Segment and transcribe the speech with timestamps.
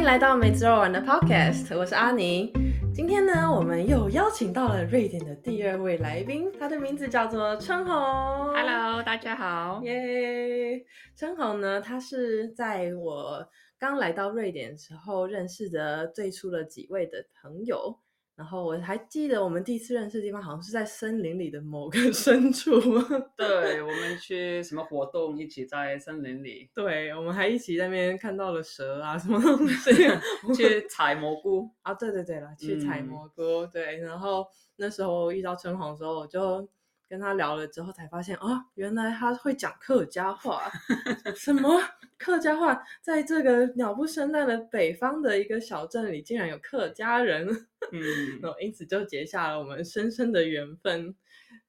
[0.00, 2.50] 迎来到梅子肉丸的 Podcast，我是阿宁。
[2.94, 7.94] 今天呢，我们又邀请到了瑞典的第二位来宾，他的名字叫做春红。
[7.94, 9.82] Hello，大家好。
[9.84, 10.82] 耶！
[11.14, 13.46] 春红呢，他是在我
[13.78, 17.98] 刚来到瑞典的时候认识的最初的几位的朋友。
[18.40, 22.72] 然后我还记得我们第一次认识的地方，好像是在森林里的某个 深处。
[23.36, 29.92] 对，我们去什么活动，一起在森林里对，我们还一起在那边看到了蛇啊，什么东西
[30.56, 31.68] 去采蘑菇。
[31.82, 31.92] 啊？
[31.92, 33.66] 对对对了，去采嗯蘑菇。
[33.70, 34.46] 对，然后
[34.76, 36.66] 那时候遇到春红的时候，我就
[37.10, 40.70] 跟他聊了之后，才发现啊，原来他会讲客家话。
[41.34, 41.82] 什么
[42.16, 42.80] 客家话？
[43.02, 47.48] 在这个鸟不生蛋的北方的一个小镇里，竟然有客家人。
[47.90, 48.00] 嗯，
[48.40, 51.12] 然后因此就结下了我们深深的缘分。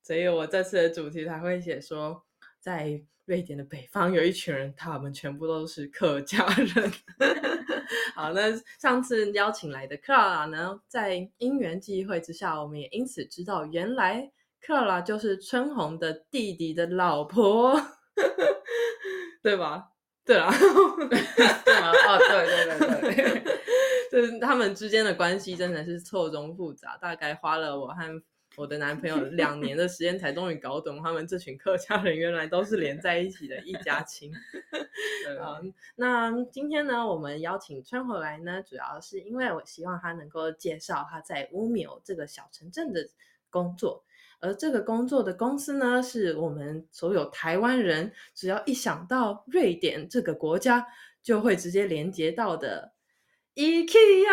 [0.03, 2.23] 所以我这次的主题才会写说，
[2.59, 6.91] 在瑞典的北方有一群人，他们全部都是客家人。
[8.13, 17.79] 好，那上次邀请来的克拉拉呢，在因缘际会之下，我们也因此知道，原来克拉拉就是春红的弟弟的老婆，
[19.41, 19.87] 对吧？
[20.23, 20.51] 对啊，
[21.65, 21.91] 对吗？
[21.91, 23.59] 哦，对对对对，
[24.11, 28.23] 就是他们之间的关系真的是错综复杂，大概花了我和
[28.55, 34.31] 我的男朋友两年的时间，才终于搞懂他们这群客家人原来都是连在一起的一家亲。
[35.25, 35.59] 对啊，
[35.95, 43.09] 那今天呢，我们邀请春回来呢，主要是因为我希望他能够介绍他在乌苗这个小城镇的
[43.49, 44.03] 工作。
[44.41, 50.85] 而这个工作的公司呢，是我们所有台湾人只要一想到瑞典这个国家，
[51.23, 52.91] 就会直接连接到的
[53.55, 54.25] IKEA。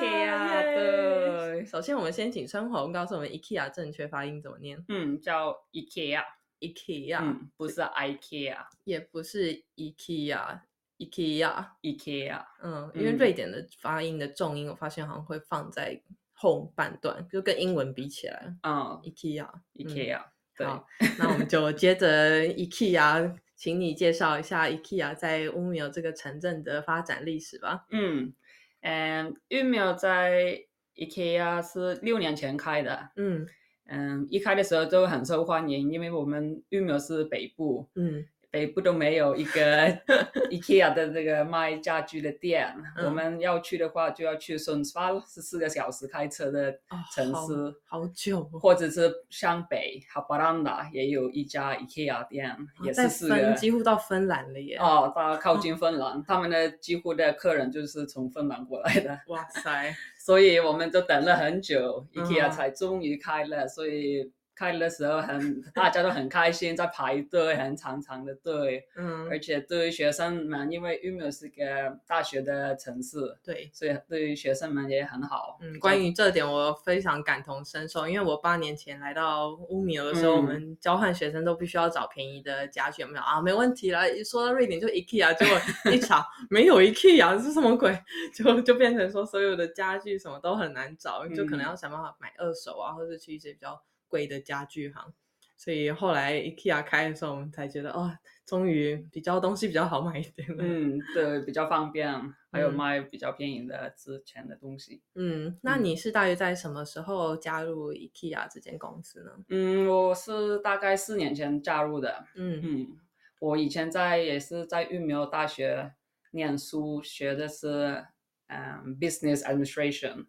[0.00, 11.66] IKEA，首先，我们先请春红告诉我们 IKEA 正确发音怎么念嗯，叫 IKEA，？IKEA，、嗯，不是 IKEA，IKEA，也不是 IKEA，IKEA。
[11.82, 16.02] IKEA，嗯，因为嗯瑞典的发音的重音，我发现好像会放在
[16.38, 19.48] 后半段，就跟英文比起来嗯，IKEA。
[19.74, 20.22] ，IKEA，
[20.54, 20.86] 对，好，
[21.18, 27.86] 那我们就接着 IKEA，请你介绍一下 IKEA 在乌米尔这个城镇的发展历史吧。
[27.90, 28.34] 嗯，
[28.82, 30.60] 嗯，玉苗在
[30.94, 33.10] IKEA 是六年前开的。
[33.16, 33.46] 嗯
[33.88, 39.86] 嗯，一开的时候就很受欢迎，因为我们玉苗是北部，嗯北部都没有一个
[40.50, 42.74] IKEA 的这个卖家具的店。
[42.96, 46.78] 我嗯们要去的话，就要去 Sundsvall，是四个小时开车的
[47.14, 54.76] 城市，好久哦，或者是向北 Haparanda 也有一家 IKEA 店，也是四个芬几乎到芬兰了耶。
[54.78, 64.32] 哦，到 靠近芬兰，他们的几乎的客人就是从芬兰过来的，哇塞，所以我们都等了很久，IKEA 嗯才终于开了，所以。
[64.56, 73.70] 开的时候很， 大家都很开心，在排队，很长长的队，嗯而，且对于学生们，因为 Umeå 是个大学的城市，对。
[73.72, 75.58] 所以对于学生们也很好。
[75.60, 83.40] 嗯，关于这点我非常感同身受，因为我八年前来到乌米尔的时候，我嗯们交换学生都必须要找便宜的家具，有没有啊？
[83.42, 85.60] 没问题啦，一说到瑞典就 IKEA，结果
[85.92, 87.94] 一查没有 IKEA，这是什么鬼？
[88.34, 93.78] 就就变成说所有的家具什么都很难找，就可能嗯要想办法买二手啊，或者去一些比较
[94.08, 95.14] 贵的家具行。
[95.58, 100.62] 所以后来 IKEA 开的时候，我们才觉得哦，终于比较东西比较好买一点了。
[100.62, 102.12] 嗯，对，比较方便，
[102.52, 105.00] 还有嗯卖比较便宜的值钱的东西。
[105.14, 109.30] 嗯，那嗯你是大约在什么时候加入 IKEA 这间公司呢？
[109.48, 112.26] 嗯，我是大概四年前加入的。
[112.34, 112.98] 嗯嗯，
[113.40, 115.94] 我以前在也是在 Umeå 大学
[116.32, 118.04] 念书，学的是
[118.48, 120.26] 嗯 business administration，，business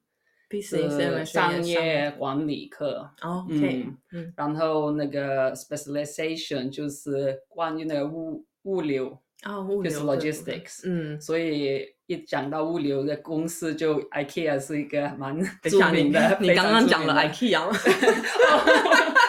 [0.62, 3.10] 是商业管理课。
[3.50, 16.38] 嗯嗯然后那个 specialization 就是关于那个物物流，啊，物就是流这部分 logistics 嗯，所以一讲到物流的公司，就 IKEA 是一个蛮著名的。
[16.40, 17.60] 你刚刚讲了 IKEA？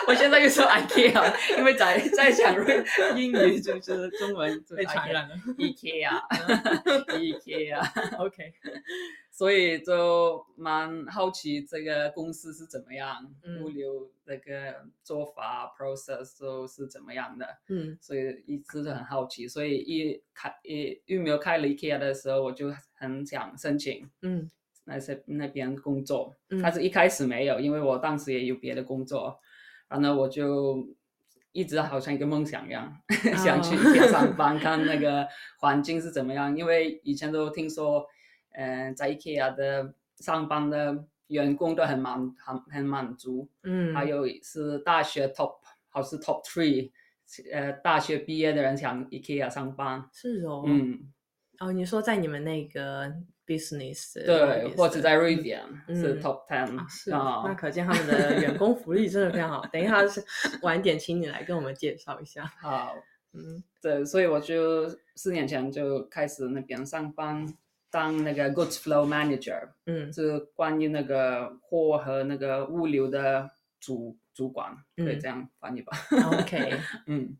[0.07, 2.55] 我现在又说 IKEA，因为在在讲
[3.15, 5.35] 英语就是中文就是被传染了。
[5.59, 8.53] IKEA，IKEA，OK，
[9.39, 13.63] 所以就蛮好奇这个公司是怎么样，嗯。
[13.63, 17.97] 物流那个做法 process 都是怎么样的，嗯。
[18.01, 24.51] 所以一直都很好奇，所以一开一玉没有开了 IKEA 的时候，我就很想申请嗯。
[24.87, 26.61] 那些那边工作，嗯。
[26.61, 29.39] 但是一开始没有，因为我当时也有别的工作，
[29.87, 30.85] 然后我就
[31.53, 32.93] 一直好像一个梦想一样，
[33.39, 33.77] 想去
[34.11, 35.29] 上班，看那个
[35.61, 36.57] 环境是怎么样。
[36.57, 38.05] 因为以前都听说，
[38.61, 45.55] 嗯、在 IKEA 的上班的员工都很满很很满足，嗯，还有是大学 top
[45.89, 46.91] 好是 top three，
[47.53, 51.13] 呃，大学毕业的人想 IKEA 上班，是哦，嗯，
[51.61, 53.09] 哦，你说在你们那个
[53.47, 59.65] business 对，或者在瑞典是嗯 top ten 啊是，啊那可见他们的员工福利真的非常好。
[59.73, 60.21] 等一下是
[60.63, 62.45] 晚点请你来跟我们介绍一下。
[62.61, 62.97] 好。
[63.35, 67.47] 嗯对，所以我就四年前就开始那边上班，
[67.91, 73.51] 当那个 goods flow manager，嗯是关于那个货和那个物流的
[73.81, 75.93] 主主管，可以嗯这样翻译吧
[76.33, 76.79] ？，OK。
[77.07, 77.37] 嗯，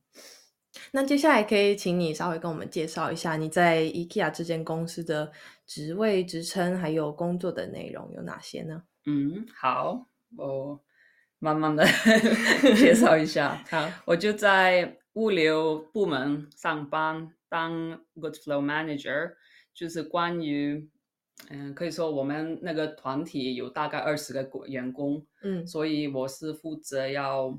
[0.93, 5.31] 那接下来可以请你稍微跟我们介绍一下你在 IKEA 这间公司的
[5.67, 8.83] 职位、职称还有工作的内容有哪些呢？
[9.07, 10.07] 嗯，好，
[10.37, 10.81] 我
[11.39, 11.85] 慢慢的
[12.77, 13.63] 介绍一下。
[13.71, 19.33] 好，我就在物流部门上班，当 Good Flow Manager，
[19.79, 20.89] 就是关于，
[21.51, 25.65] 嗯，可以说我们那个团体有大概二十个国员工，嗯。
[25.65, 27.57] 所以我是负责要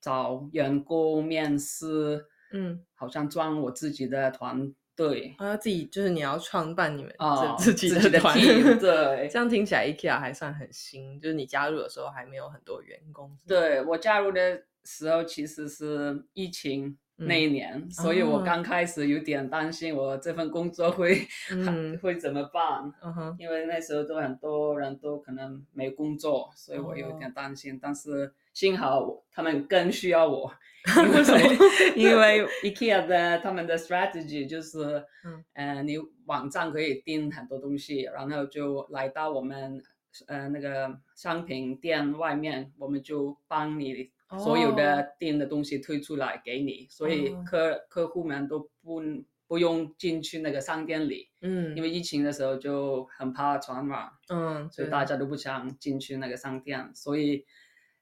[0.00, 13.30] 找员工面试，嗯，好像装我自己的团队啊自己就是你要创办你们啊，自自己的的团 team，对 这样听起来 IKEA 还算很新，就是你加入的时候还没有很多员工。
[13.46, 18.42] 对我加入的时候其实是疫情那一年，所以我哦。
[18.44, 21.98] 刚开始有点担心我这份工作会、 嗯。
[21.98, 27.16] 会怎么办，嗯哼，因为那时候都很多人都可能没工作，所以我有哦。
[27.18, 27.78] 点担心。
[27.80, 30.50] 但是幸好他们更需要我，
[31.14, 31.40] 为什么？
[31.94, 35.44] 因为 IKEA 的他们的 strategy 就是，嗯。
[35.52, 35.96] 呃，你
[36.26, 39.82] 网站可以订很多东西，然后就来到我们
[40.26, 44.76] 呃那个商品店外面，我们就帮你所有哦。
[44.76, 47.44] 的店的东西推出来给你，所以哦。
[47.46, 49.02] 客客户们都不
[49.46, 57.44] 不用进去那个商店里，嗯，因为疫情的时候就很怕传染，嗯，所以大家都不想进去那个商店，所以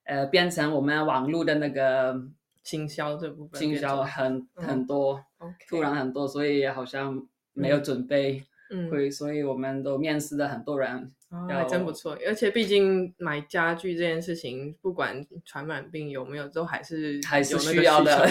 [0.04, 2.14] 呃变成我们网络的那个
[2.62, 4.66] 行销这部分经销很嗯。
[4.66, 5.24] 很多
[5.68, 7.84] 突然很多，所以好像没有嗯。
[7.84, 12.16] 准备，嗯，会，所以我们都面试了很多人，哦，还真不错。
[12.26, 18.26] 而且毕竟买家具这件事情，不管传染病有没有，都还是还是有需要的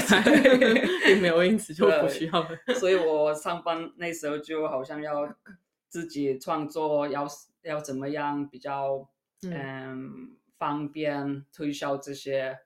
[1.06, 2.50] 并没有因此就不需要了。
[2.80, 5.32] 所以我上班那时候就好像要
[5.88, 7.28] 自己创作，要
[7.62, 9.08] 要怎么样比较
[9.44, 12.58] 嗯嗯方便推销这些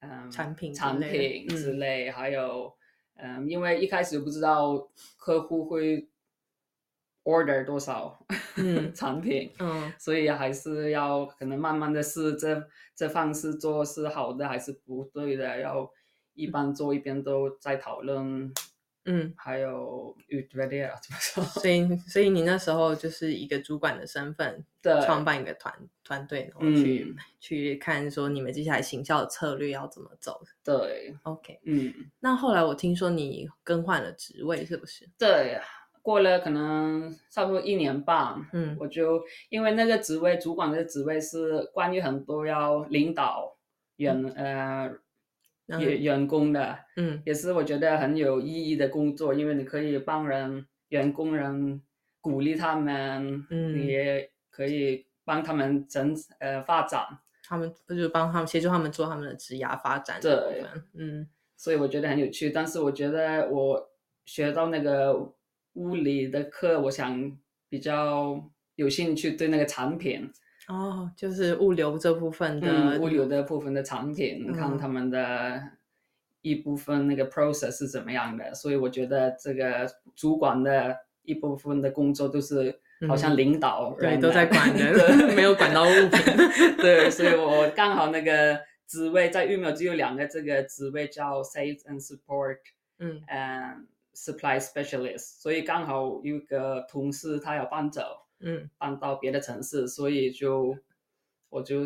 [0.00, 2.74] 嗯产品产品之嗯类，还有
[3.16, 4.88] 嗯因为一开始不知道
[5.18, 6.08] 客户会
[7.28, 8.18] order 多少
[8.56, 8.92] 嗯。
[8.96, 9.92] 产品，嗯。
[9.98, 12.66] 所以还是要可能慢慢的试这
[12.96, 15.90] 这方式做是好的还是不对的，要
[16.34, 18.52] 一边做一边都在讨论，
[19.04, 21.44] 嗯，还有 utvärdera 怎么说？
[21.60, 24.92] 所以所以你那时候就是一个主管的身份，对。
[25.04, 25.72] 创办一个团
[26.04, 27.16] 团队，然后去、嗯。
[27.40, 30.40] 去看说你们接下来行销的策略要怎么走。
[30.64, 35.08] 对，OK，嗯，那后来我听说你更换了职位，是不是？
[35.18, 35.58] 对，
[36.08, 38.74] 过了可能差不多一年半，嗯。
[38.80, 43.58] 我就因为那个职位，主管的职位是关于很多要领导
[43.96, 44.90] 员、呃
[45.66, 47.22] 嗯员员工的，嗯。
[47.26, 51.82] 也是我觉得很有意义的工作，因为你可以帮人员工人
[52.22, 53.76] 鼓励他们，嗯。
[53.76, 57.02] 你也可以帮他们整呃发展，
[57.44, 60.64] 他们不就是帮他们协助他们做他们的职涯发展对？
[60.94, 61.28] 嗯。
[61.54, 62.48] 所以我觉得很有趣。
[62.48, 63.90] 但是我觉得我
[64.24, 65.34] 学到那个
[65.78, 68.44] 物理的课，我想比较
[68.74, 70.28] 有兴趣对那个产品，
[70.66, 75.62] 哦，就是物流这部分的、嗯，物流的部分的产品，看嗯他们的
[76.42, 78.52] 一部分那个 process 是怎么样的。
[78.52, 84.92] 所以我觉得这个主管的一部分的工作都是好像嗯领导对都在管人，
[85.34, 86.20] 没有管到物品。
[86.78, 92.58] 对，所以我刚好那个职位在育苗只有两个，这个职位叫 Sales and Support，
[92.98, 93.86] 嗯嗯、
[94.24, 98.02] Supply Specialist，所以刚好有一个同事他要搬走，
[98.40, 100.76] 嗯，搬到别的城市，所以就
[101.48, 101.84] 我就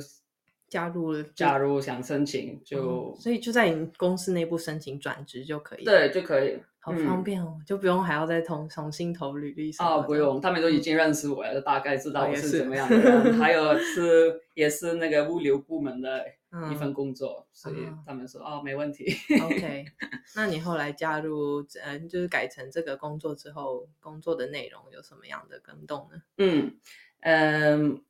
[0.68, 6.58] 加入了就加入想申请就哦，所以就在你公司内部申请转职就可以。，对就可以。
[6.84, 13.34] 好方嗯便哦，就不用还要再重重新投履历什么哦，的不用，他们都已经认识我了，大概知道我是是怎么样的人。
[13.38, 16.26] 还有是也是那个物流部门的
[16.70, 19.14] 一份嗯工作，所以啊他们说哦没问题。
[19.44, 19.84] OK，
[20.34, 26.20] 那你后来加入，嗯，就是改成这个工作之后，工作的内容有什么样的更动呢？
[26.38, 26.74] 嗯
[27.20, 28.02] 嗯，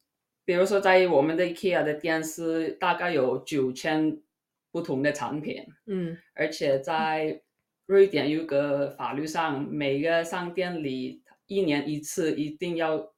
[0.47, 4.19] 比如说在我们的 IKEA 的店是大概有九千
[4.71, 7.43] 不同的产品，嗯而且在
[7.93, 13.13] 瑞典有个法律上，每个商店里一年一次一定要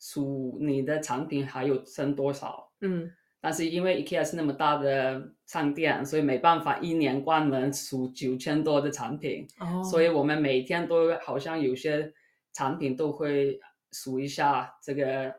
[0.00, 2.72] 数你的产品还有剩多少。
[2.80, 3.12] 嗯。
[3.42, 12.10] 但是因为 IKEA 是那么大的商店，所以没办法一年关门数九千多的产品，哦，所以我们每天都好像有些
[12.54, 13.60] 产品都会
[13.92, 15.32] 数一下这个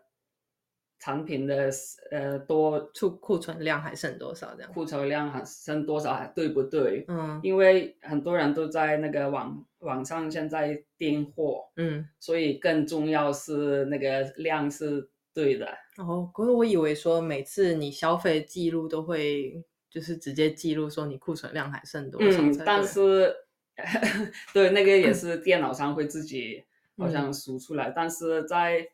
[0.99, 1.69] 产品的
[2.11, 4.71] 呃多储库存量还剩多少这样。
[4.73, 7.05] 库存量还剩多少还对不对？
[7.07, 15.67] 嗯因为很多人都在那个网网上现在订货，嗯，所以更重要是那个量是对的。
[15.97, 23.33] 哦，可是我以为说每次你消费记录都会就是直接记录说你库存量还剩多少但是
[24.53, 26.63] 对那个也是电脑上会自己
[26.97, 28.87] 好像数出来，但是在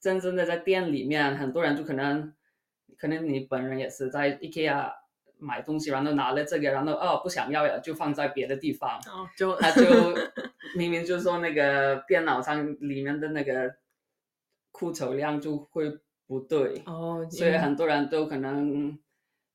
[0.00, 2.32] 真正的在店里面，很多人就可能
[2.96, 4.92] 可能你本人也是在 IKEA
[5.38, 9.82] 买东西，然后拿了这个，然后哦不想要了，就放在别的地方，哦就他就
[10.76, 13.76] 明明就说那个电脑上里面的那个
[14.72, 15.90] 库存量就会
[16.26, 18.98] 不对，哦，所以很多人都可能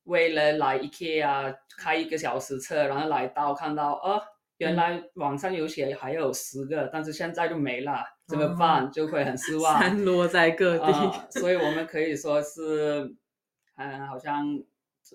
[0.06, 4.22] 为了来 IKEA 开一个小时车，然后来到看到哦，
[4.58, 8.92] 原来网上有写还有十个，但是现在就没了，怎么办？
[8.92, 9.80] 就会很失望。
[9.80, 10.86] 散落在各地。
[10.86, 13.16] 啊所以我们可以说是，
[13.76, 14.46] 嗯，好像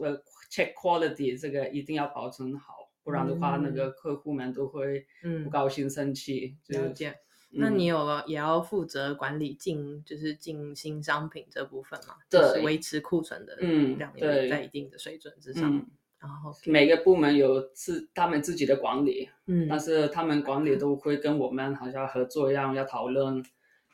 [0.01, 6.57] 呃 check quality 这个一定要保存好，不然的话，那个客户们都会不嗯，高兴、生气。
[6.65, 7.15] 就了解。
[7.51, 12.17] 那嗯你有了也要负责管理进就是进新商品这部分嘛？
[12.29, 15.87] 就是维持库存的嗯量有对在一定的水准之上。
[16.21, 23.45] 嗯，然后每个部门有自他们自己的管理，嗯但是他们管理都会跟我们好像合作一样，要讨论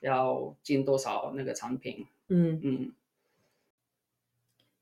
[0.00, 2.06] 要进多少那个产品。
[2.28, 2.92] 嗯，嗯，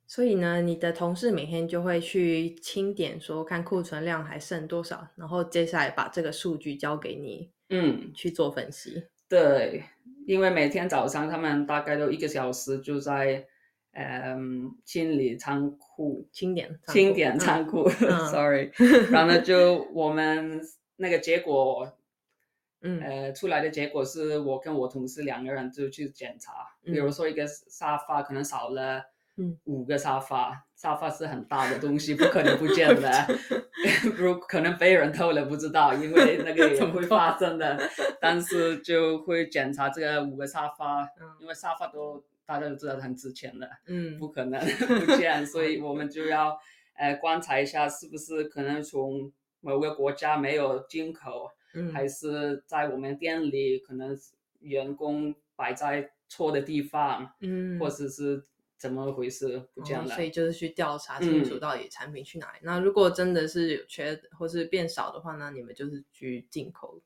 [0.07, 9.05] 所以呢，你的同事每天就会去清点，说看库存量还剩多少，然后接下来把这个数据交给你嗯，去做分析。
[9.29, 9.83] 对，
[10.27, 13.47] 因为每天早上他们大概都一个小时就在
[13.93, 18.71] 嗯清理仓库，清点，仓清点仓库、嗯 s o r r y
[19.11, 20.61] 然后呢就我们
[20.97, 21.93] 那个结果，
[22.83, 23.01] 嗯。
[23.01, 26.53] 呃，出来的结果是我跟我同事两个人就去检查，
[26.85, 29.05] 比如说一个沙发可能少了。
[29.37, 33.11] 嗯，五个沙发，沙发是很大的东西，不可能不见的。
[34.15, 37.81] 如可能被人偷了，不知道，因为那个也会发生的。
[38.21, 41.27] 但是就会检查这个五个沙发，嗯。
[41.41, 44.19] 因为沙发都大家都知道很值钱的，嗯。
[44.19, 44.61] 不可能
[45.07, 46.59] 不见，所以我们就要
[46.95, 54.17] 呃观察一下是不是可能从某个国家没有进口，嗯，还是在我们店里可能
[54.61, 58.43] 员工摆在错的地方，嗯，或者是
[58.77, 60.05] 怎么回事不见了。
[60.05, 61.61] 哦所以就是去调查清楚嗯。
[61.61, 62.59] 到底产品去哪里。
[62.63, 67.01] 那如果真的是有缺或是变少的话，那你们就是去进口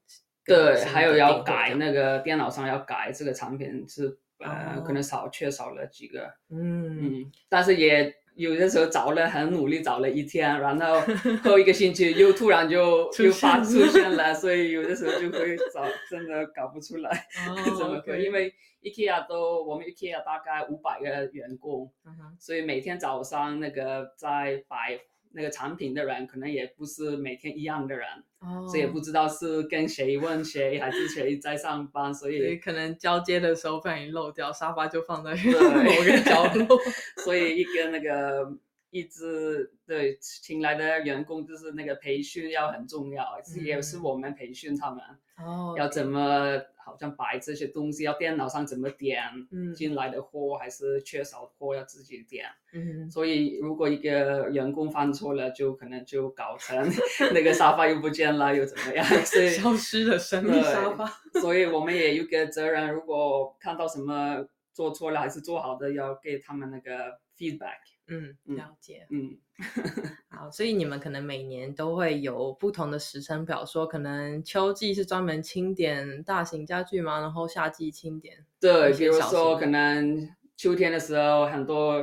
[0.44, 7.20] 对，还有要改那个电脑上要改这个产品是呃、哦可能少缺少了几个，嗯。
[7.20, 11.00] 嗯，但是也有的时候找了很努力找了一天，然后
[11.42, 17.26] 后一个星期又突然就又发出现了，所以有的时候就会找真的搞不出来
[17.78, 18.52] 怎么哦会，因为
[18.82, 21.90] IKEA 都我们 IKEA 大概五百个员工，
[22.38, 25.00] 所以每天早上那个在摆
[25.36, 28.06] 那个产品的人可能也不是每天一样的人。
[28.40, 36.78] 哦，所以也不知道是跟谁问谁，还是谁在上班，所所以以可能交接的时候不小心漏掉，沙发就放在对某个角落。
[37.22, 38.50] 所以一个那个
[38.90, 45.02] 一直对请来的员工，就是那个培训要很重要，是也是嗯我们培训他们
[45.38, 52.46] 哦要怎么好像摆这些东西，要电脑上怎么点嗯进来的货，还是缺少货要自己点。
[52.72, 56.88] 嗯所以如果一个员工犯错了，就可能就搞成
[57.34, 59.04] 那个沙发又不见了，又怎么样？
[59.26, 61.04] 所以消失的神秘沙发。
[61.40, 67.80] 所以我们也有个责任，如果看到什么做错了还是做好的，要给他们那个 feedback。
[68.08, 69.06] 嗯，嗯了解。
[69.10, 69.36] 嗯，
[70.28, 78.44] 好，所以你们可能每年都会有不同的时程表，说可能秋季是专门清点大型家具嘛，然后夏季清点。
[78.60, 81.94] 对，比如说可能秋天的时候，很多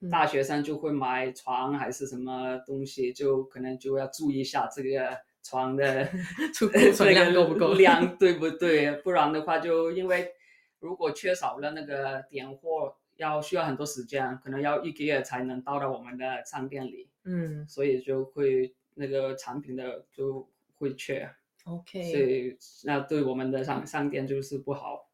[0.00, 6.06] 嗯大学生就会买床还是什么东西，就可能就要注意一下这个床的
[6.54, 8.92] 储 库存量够不够量对不对？
[9.02, 10.30] 不然的话，就因为
[10.78, 21.30] 如果缺少了那个点货，要需要很多时间，可能要一个月才能到到我们的商店里，嗯所以就会那个产品的就会缺
[21.64, 22.18] ，，OK 所。
[22.18, 25.04] 以那对我们的商商店就是不好。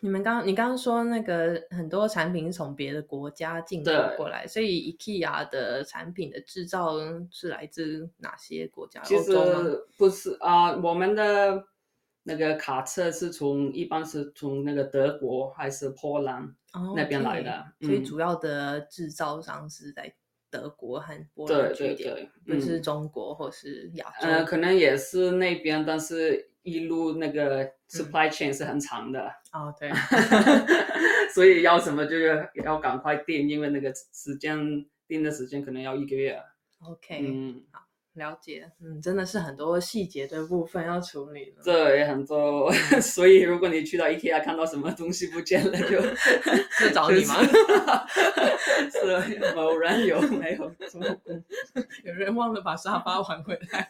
[0.00, 6.92] 你们刚你刚刚说那个很多产品是从别的国家进口过来，所以 IKEA 的产品的制造
[7.30, 9.00] 是来自哪些国家？
[9.02, 9.16] 其？
[9.18, 9.32] 实
[9.96, 11.66] 不是啊、我们的
[12.28, 16.42] 那个卡车是从一般是从那个德国还是波兰
[16.72, 20.12] 哦那边来的嗯所以主要的制造商是在
[20.50, 22.14] 德国和波兰对对据点，
[22.44, 24.26] 对，不是嗯中国或是亚洲。
[24.26, 29.20] 呃，可能也是那边，但是一路那个 supply chain 是很长的，
[29.52, 29.90] 哦，对，
[31.32, 36.40] 所以要什么就是要赶快订，因为那个时间订的时间可能要一个月。
[36.80, 37.62] OK，、嗯，
[38.16, 41.62] 了解，嗯，真的是很多细节的部分要处理了。
[41.62, 46.00] 对，很多， 所以如果你去到 IKEA 看到什么东西不见了，就
[46.80, 47.36] 就找你吗？
[48.90, 51.44] 是 某人有没有做工？
[52.04, 53.88] 有人忘了把沙发还回来。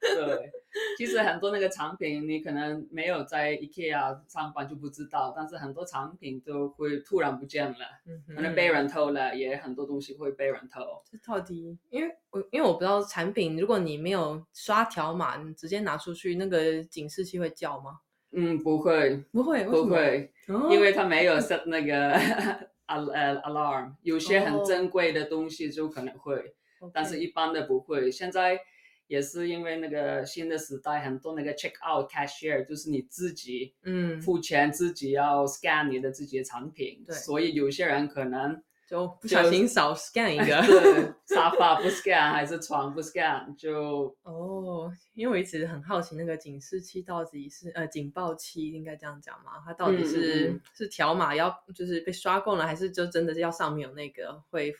[0.00, 0.52] 对，
[0.98, 10.80] 其实很多那个产品你可能没有在 IKEA 上班就不知道，但是很多产品都会突然不见了，嗯可能被人偷了，也很多东西会被人偷。
[11.10, 18.00] 这到底，因为我因为我不知道产品，如果你没有刷条码，你直接拿出去，那个警示器会叫吗？
[18.32, 22.12] 嗯，不会，不会，不，会，哦、因为它没有 set 那个
[22.88, 26.54] al 呃 alarm，有些很哦珍贵的东西就可能会。
[26.92, 28.10] 但是一般的不会。
[28.10, 28.60] 现在
[29.06, 40.60] 也是因为那个新的时代，很多那个 check out cashier 就是你自己嗯，付钱，自己要 scan 你的自己的产品，对所以有些人可能就不小心少 scan 一个。
[40.66, 49.52] 对沙发不 scan 还是床不 scan 就哦，因为我一直很好奇，那个警示器到底是呃警报器，应该这样讲吗？
[49.64, 54.74] 它到底是、嗯是条码要就是被刷够了，还是就真的是要上面有那个会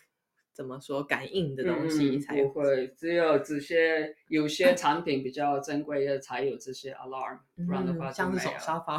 [0.55, 8.59] 怎么说感应的东西嗯才不会，只有这些有些产品比较珍贵的才有这些 alarm，不然的话嗯、像是就没有。
[8.61, 8.99] 沙发。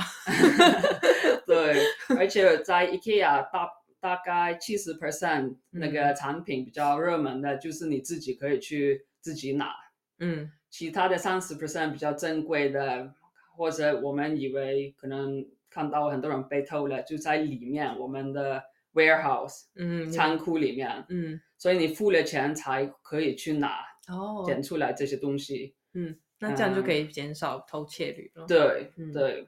[1.48, 1.82] 对，
[2.20, 3.70] 而且在 IKEA 大
[4.02, 9.74] 大概七十 percent 那个嗯产品比较热门的，就是你自己可以去自己拿，
[10.20, 13.14] 嗯其他的三十 percent 比较珍贵的，
[13.56, 18.62] 或者我们以为可能看到很多人被偷了，就在里面我们的
[18.94, 25.76] warehouse 嗯仓库里面，嗯所以你付了钱才可以去拿哦捡出来这些东西。
[25.94, 28.46] 嗯，那这样就可以减少偷窃率了。
[28.46, 29.48] 对嗯对，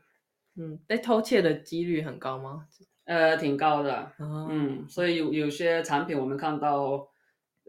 [0.55, 2.65] 嗯，被偷窃的几率很高吗？
[3.05, 4.11] 呃，挺高的。
[4.19, 7.07] 哦，嗯，所以有有些产品我们看到，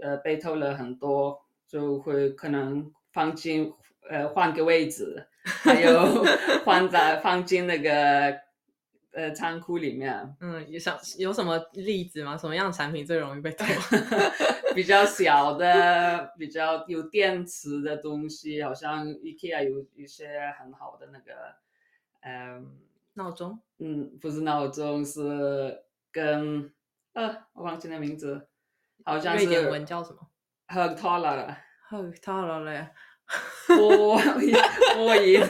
[0.01, 3.73] 呃，被偷了很多，就会可能放进
[4.09, 6.25] 呃换个位置，还有
[6.65, 8.37] 放在放进那个
[9.19, 12.37] 呃仓库里面，嗯，有想有什么例子吗？
[12.39, 13.65] 什么样的产品最容易被偷？
[14.77, 21.33] 比较小的、比较有电池的东西，好像 IKEA 有一些很好的那个，
[22.21, 22.79] 嗯
[23.15, 23.59] 闹钟？
[23.79, 26.73] 嗯，不是闹钟，是跟
[27.15, 28.47] 呃我忘记那名字，
[29.05, 30.19] 好像是瑞典文叫什么
[30.69, 31.57] ？h t a l e
[31.91, 32.89] 哦，到了嘞！
[33.67, 34.17] 播
[34.95, 35.41] 播音，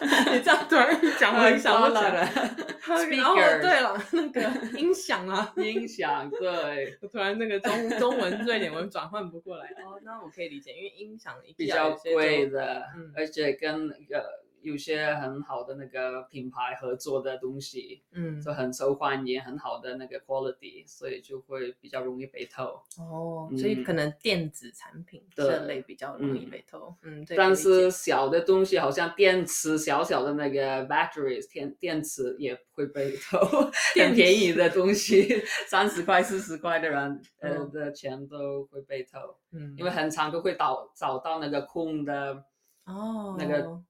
[0.32, 2.22] 你这样突然一讲，我很想不起来。
[2.32, 2.50] 了
[2.88, 4.40] 哦，speaker 对了，那个
[4.78, 9.66] 音响啊，音响，对，我突然那个中中文瑞典文转换不过来。
[9.84, 14.24] 哦，那我可以理解，因为音响比较贵的，嗯而且跟那个
[14.66, 22.82] 有些很好的那个品牌合作的东西，嗯，就很受欢迎，很好的那个 quality，所以就会比较容易被偷。
[22.98, 23.84] 哦，所以嗯。
[23.84, 26.50] 可能电子产品对这类比较容易嗯。
[26.50, 26.92] 被偷。
[27.02, 33.38] 嗯，这可以但是小的东西，好像电池小小的那个 batteries 电电池也会被偷，
[33.94, 35.28] 电很便宜的东西，
[35.68, 37.70] 三十块、四十块的人呃嗯。
[37.70, 39.18] 的钱都会被偷，
[39.52, 42.42] 嗯，因为很常都会找找到那个空的
[42.86, 43.36] 哦。
[43.38, 43.80] 那个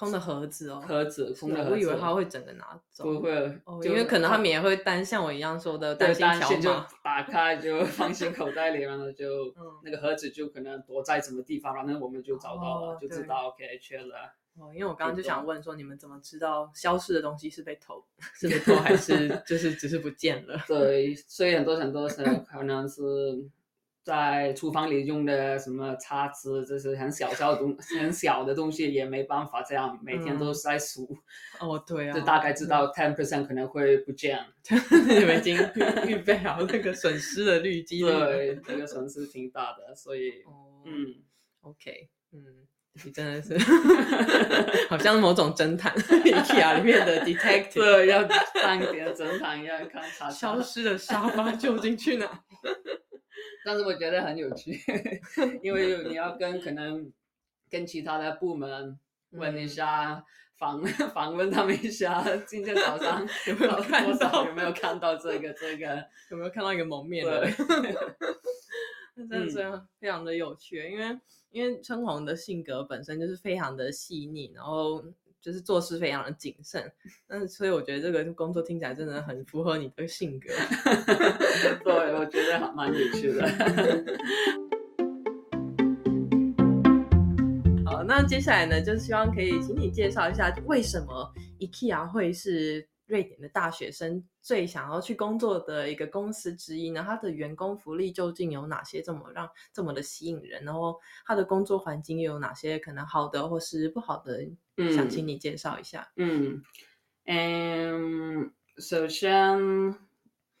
[0.00, 1.68] 空的盒子哦，盒子，是空的盒子。
[1.68, 3.04] 哦我以为他会整个拿走。
[3.04, 3.30] 不会，
[3.64, 6.86] 哦，因为可能他们也会担像我一样说的对担心条担心就码。
[7.04, 9.26] 打开就放进口袋里，然后就
[9.60, 14.32] 嗯那个盒子就可能躲在什么地方，然后我们就找到了，哦就知道 OK 缺了。
[14.58, 18.02] 哦，因为我刚刚就想问说，你们怎么知道消失的东西是被偷，
[18.34, 20.58] 是被偷还是就是只是不见了？
[20.66, 23.02] 对，所以很多很多时候可能是
[24.02, 31.06] 在厨房里用的什么叉子，就是很小小的东很小的东西，也没办法这样每天都在数，
[31.60, 34.38] 哦，对啊，就大概知道 ten percent 可能会不见。
[34.68, 35.56] 你们已经
[36.06, 38.32] 预预备好那个损失的率几率了。
[38.32, 41.14] 对，这个损失挺大的，所以哦，嗯
[41.60, 42.66] ，OK，嗯，
[43.04, 43.56] 你真的是
[44.88, 47.74] 好像某种侦探， IKEA 里面的 detective。
[47.74, 50.60] 对，要当点侦探一样看消。
[50.60, 52.44] 失的沙发究竟去哪？
[53.64, 54.78] 但是我觉得很有趣，
[55.62, 57.12] 因为你要跟可能
[57.70, 58.98] 跟其他的部门
[59.30, 59.64] 问一。
[59.64, 60.24] 嗯下，
[60.56, 60.82] 访
[61.14, 64.44] 访问他们一下，今天早上 有没有看到？
[64.46, 66.04] 有没有看到这个这个？
[66.30, 67.46] 有没有看到一个蒙面的
[69.16, 69.88] 真的是嗯。
[69.98, 71.18] 非常的有趣，因为
[71.50, 75.02] 因为春红的性格本身就是非常的细腻，然后
[75.40, 76.92] 就是做事非常的谨慎，
[77.28, 80.48] 那所以我觉得这个工作听起来真的很符合你的性格。
[81.82, 83.48] 对，我觉得还蛮有趣的。
[87.86, 97.04] 好，好，那接下来呢，就是希望可以请你介绍一下，为什么 IKEA 会是瑞典的大学生最想要去工作的一个公司之一呢？
[97.06, 100.64] 它的员工福利究竟有哪些这么让这么的吸引人？
[100.64, 104.46] 然后它的工作环境又有哪些可能好的或是不好的？
[104.94, 106.10] 想请你介绍一下。
[106.16, 106.62] 嗯
[107.26, 109.94] 嗯，首先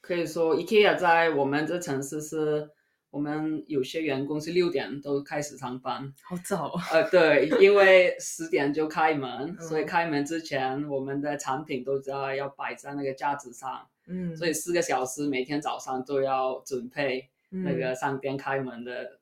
[0.00, 2.70] 可以说 IKEA 在我们这城市是。
[3.12, 6.84] 我们有些员工是六点都开始上班，好早啊！
[6.92, 19.18] 呃，对，因为十点就开门，所以开门之前，我们的产品都知道要摆在那个架子上，嗯，所以四个小时每天早上都要准备那个上店开门的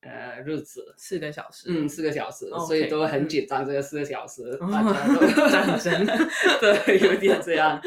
[0.00, 6.06] 呃日子，四个小时，嗯，四个小时，所以都很紧张，这个四个小时 大家都战争，
[6.60, 7.80] 对，有点这样。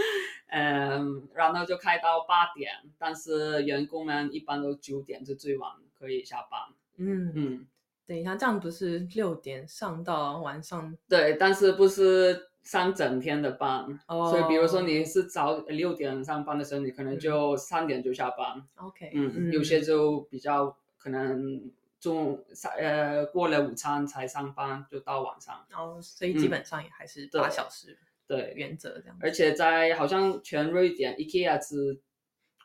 [0.53, 6.59] 嗯，然后就开到八点，但是员工们一般都九点就最晚可以下班。
[6.97, 7.65] 嗯嗯，
[8.05, 10.93] 等一下，这样不是六点上到晚上？
[11.07, 18.61] 对，但是不是上整天的班，所以比如说你是早六点上班的时候，你可能就三点就下班。
[18.75, 22.43] OK，嗯，有些就比较可能中
[22.77, 25.65] 呃过了午餐才上班，就到晚上。
[25.73, 27.97] 哦，所以基本上也还是八小时。
[28.27, 29.17] 对，原则这样。
[29.21, 32.01] 而且在好像全瑞典，IKEA 只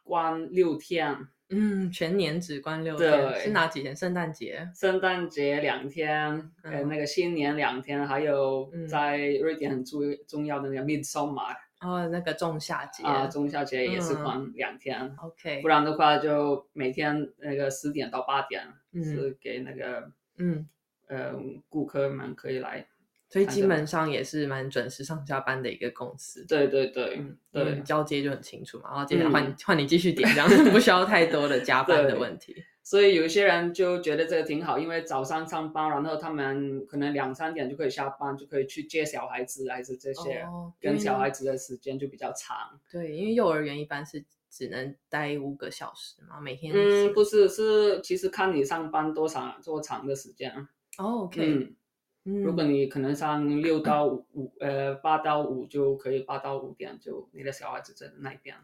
[0.02, 1.28] 关六天。
[1.48, 3.40] 嗯，全年只关六天。
[3.40, 3.94] 是哪几天？
[3.94, 4.68] 圣诞节？
[4.74, 11.54] 圣诞节两天，呃，那个新年两天，还有在瑞典很重重要的那个 Midsummer。
[11.86, 13.04] 哦，那个仲夏节。
[13.04, 15.14] 啊，仲夏节也是放两天。
[15.18, 15.62] OK。
[15.62, 18.66] 不然的话，就每天那个十点到八点
[19.04, 20.68] 是给那个嗯
[21.06, 21.32] 呃
[21.68, 22.86] 顾客们可以来。
[23.28, 26.46] 所以基本上也是蛮准时上下班的一个公司。
[26.46, 27.20] 对对对，
[27.52, 28.90] 对，交接就很清楚嘛。
[28.90, 32.54] 然后接下来换换你继续点，这样 不需要太多的加班的问题。
[32.86, 40.46] 所以有一些人就觉得这个挺好，因为早上上班，然后他们可能两三点就可以下班，就可以去接小孩子，还是这些，
[40.80, 42.78] 跟小孩子的时间就比较长。
[42.92, 46.72] 对，因为幼儿园一般是只能待五个小时嘛，每天。
[46.72, 50.54] 嗯，不是，是其实看你上班多长多长的时间。
[50.98, 51.74] 哦，OK。
[52.22, 58.54] 如果你可能上六到五，呃，八到五就可以，八到五点就你的小孩子在那边。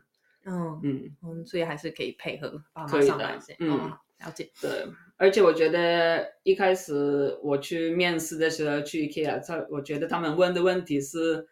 [0.44, 3.54] 嗯嗯嗯，所以还是可以配合爸妈上班先。
[3.60, 4.50] 嗯，了解。
[4.60, 11.46] 对，而且我觉得一开始我去面试的时候去 IKEA，他我觉得他们问的问题是，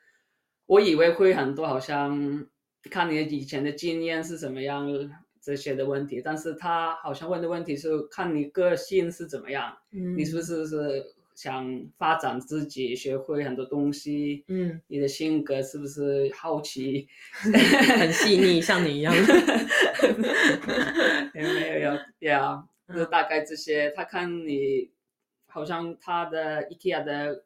[0.66, 2.46] 我以为会很多，好像
[2.90, 4.88] 看你以前的经验是怎么样
[5.42, 10.76] 这些的问题，但是他好像问的问题是看你个性是怎么样，嗯，你是不是是。
[11.40, 14.44] 想发展自己，学会很多东西。
[14.48, 17.08] 嗯，你的性格是不是好奇，
[17.98, 19.10] 很细腻，像你一样？
[21.32, 21.96] 没有，没有，
[22.28, 22.62] 呀，
[22.94, 23.88] 就大概这些。
[23.92, 24.90] 他看你，
[25.48, 27.42] 好像他的 IKEA 的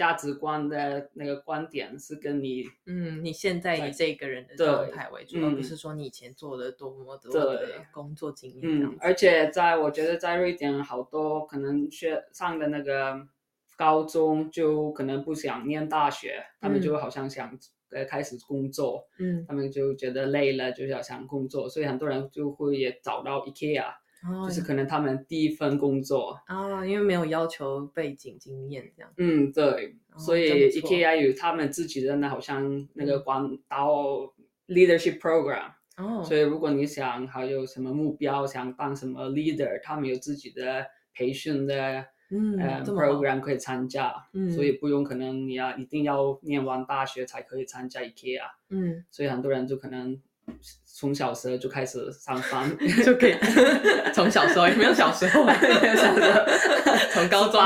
[0.00, 8.60] 价值观的那个观点是跟你，嗯，你现在以这个人的状态为主，而不是说你以前做的多么的工作经验。
[8.62, 13.28] 嗯，而且在我觉得在瑞典，好多可能学上的那个。
[13.76, 17.58] 高中就可能不想念大学，他们就好像想
[17.92, 23.90] 呃开始工作，嗯，他们就觉得累了，就要想工作，所以很多人就会也找到 IKEA，
[24.46, 29.12] 就是可能他们第一份工作啊，因为没有要求背景经验这样。
[29.16, 34.32] 嗯，对，所以 IKEA 有他们自己的那好像那个管导
[34.68, 42.06] leadership program，哦，所以如果你想还有什么目标，想当什么 leader，他们有自己的培训的。
[42.32, 44.14] 嗯，program 可以参加，
[44.54, 48.38] 所以不用可能你要一定要念完大学才可以参加 IKEA。
[48.68, 50.16] 嗯，所以很多人就可能
[50.84, 52.70] 从小时候就开始上班。
[53.04, 53.34] 就可以，
[54.14, 55.44] 从小时候也没有小时候，
[57.12, 57.60] 从高中。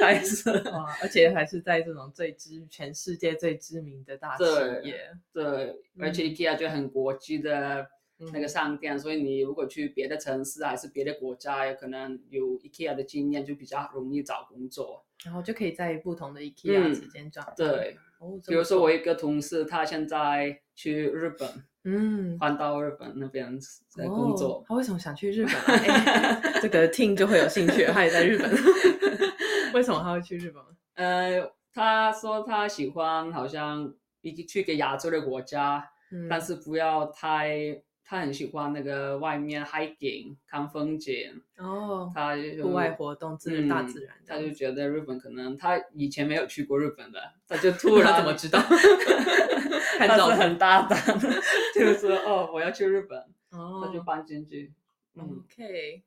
[0.00, 0.50] 开始。
[0.70, 4.44] 哇，而且还是在这种最知全世界最知名的大企
[4.84, 7.86] 业，对，而且 IKEA 就很国际的。
[8.32, 17.54] 那个商店，所以你如果去别的城市还是别的国家，有可能有 IKEA 的经验，就比较容易找工作，然后就可以在不同的 IKEA 之间找。
[17.56, 17.96] 对，
[18.44, 21.48] 比如说我一个同事，他现在去日本，
[21.82, 24.64] 嗯，换到日本那边在工作。
[24.68, 25.52] 他为什么想去日本？
[26.62, 27.84] 这个听就会有兴趣。
[27.86, 28.48] 他也在日本，
[29.74, 30.62] 为什么他会去日本？
[30.94, 35.84] 呃，他说他喜欢好像一去个亚洲的国家，
[36.30, 37.82] 但是不要太。
[38.10, 44.16] 他很喜欢那个外面 hiking 看风景哦，他户外活动，自然大自然。
[44.26, 48.58] 他就觉得日本可能他以前没有去过日本的，他就突然 怎么知道？
[49.98, 50.98] 他是很大胆，
[51.74, 54.72] 就是说哦，我要去日本，他就搬进去。
[55.18, 56.02] OK，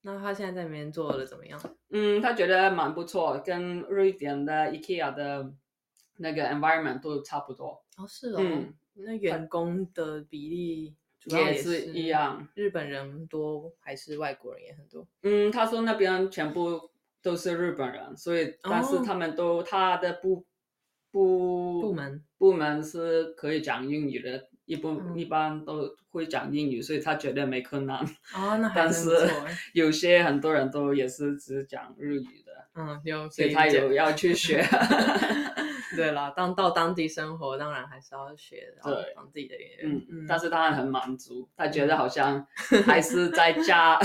[0.00, 1.60] 那他现在在那边做的怎么样？
[1.90, 5.52] 嗯，他觉得蛮不错，跟瑞典的 IKEA 的
[6.16, 7.82] 那个 environment 都差不多。
[7.98, 10.94] 哦，是哦，嗯那员工的比例
[11.28, 12.46] 主要也是是一样。
[12.54, 15.06] 日本人多还是外国人也很多？
[15.22, 16.90] 嗯，他说那边全部
[17.22, 20.44] 都是日本人，所以但是哦他们都、他的部
[21.10, 27.98] 部部门部门是可以讲英语的，一部、嗯一般都会讲英语，所以他觉得没困难。
[28.34, 29.10] 哦，那 还但是。
[29.72, 32.43] 有些很多人都也是只讲日语的，
[32.74, 34.64] 嗯，有，所以他有要去学。
[35.96, 38.74] 对啦，当到当地生活，当然还是要学
[39.14, 40.04] 当地的语言。
[40.10, 42.44] 嗯，但是他很满足，他觉得好像
[42.84, 43.96] 还是在家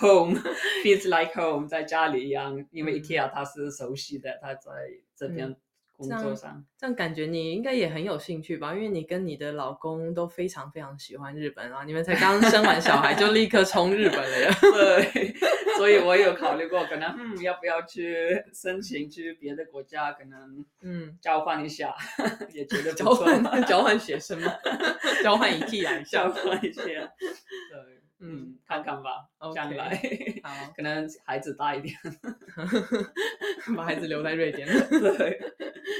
[0.00, 0.38] home
[0.84, 4.70] feels like home，在家里一样，因为嗯 IKEA 他是熟悉的，他在
[5.16, 5.56] 这边
[5.96, 6.64] 工作上。
[6.78, 8.74] 这样感觉你应该也很有兴趣吧？
[8.74, 14.50] 因为你跟你的老公都非常非常喜欢日本啊，你们才刚生完小孩就立刻冲日本了呀。
[14.60, 15.34] 对，
[15.76, 21.94] 所以我有考虑过，可能嗯要不要去申请去别的国家，可能嗯，交换一下，
[22.52, 24.52] 也觉得不交错换交换学生嘛？
[25.24, 26.28] 交换一下交。
[26.28, 27.78] 换一些， 对，
[28.20, 30.00] 嗯嗯，看看吧将来
[30.42, 31.94] 好，可能孩子大一点，
[33.76, 34.66] 把孩子留在瑞典。
[34.88, 35.40] 对，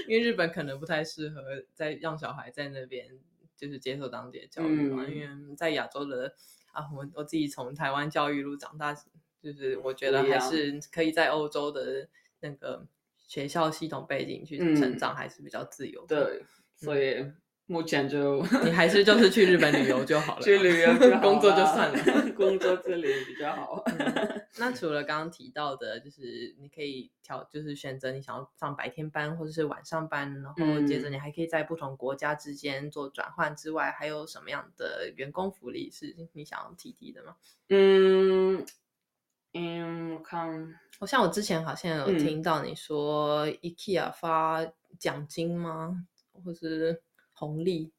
[0.08, 1.42] 因为日本可能不太适合
[1.74, 3.18] 在让小孩在那边
[3.56, 6.34] 就是接受当地的教育嘛，嗯因为在亚洲的
[6.72, 8.94] 啊，我我自己从台湾教育路长大，
[9.40, 12.08] 就是我觉得还是可以在欧洲的
[12.40, 12.86] 那个
[13.26, 16.24] 学校系统背景去嗯成长，还是比较自由的。
[16.26, 16.44] 对，
[16.76, 17.24] 所以
[17.66, 22.33] 目前就 你还是就是去日本旅游就好了， 去旅游就好 工作就算了。
[22.37, 23.83] 工作这里比较好。
[23.87, 37.37] 嗯那除了刚刚提到的，就是你可以调，就是选择你想要上白天班或者是晚上班，然后接着嗯你还可以在不同国家之间做转换之外，还有什么样的员工福利是你想要提提的吗？
[37.68, 38.64] 嗯
[39.52, 44.64] 嗯，我看我像我之前好像有嗯听到你说 IKEA 发
[44.98, 46.07] 奖金吗，
[46.42, 47.02] 或是
[47.37, 47.92] 红利，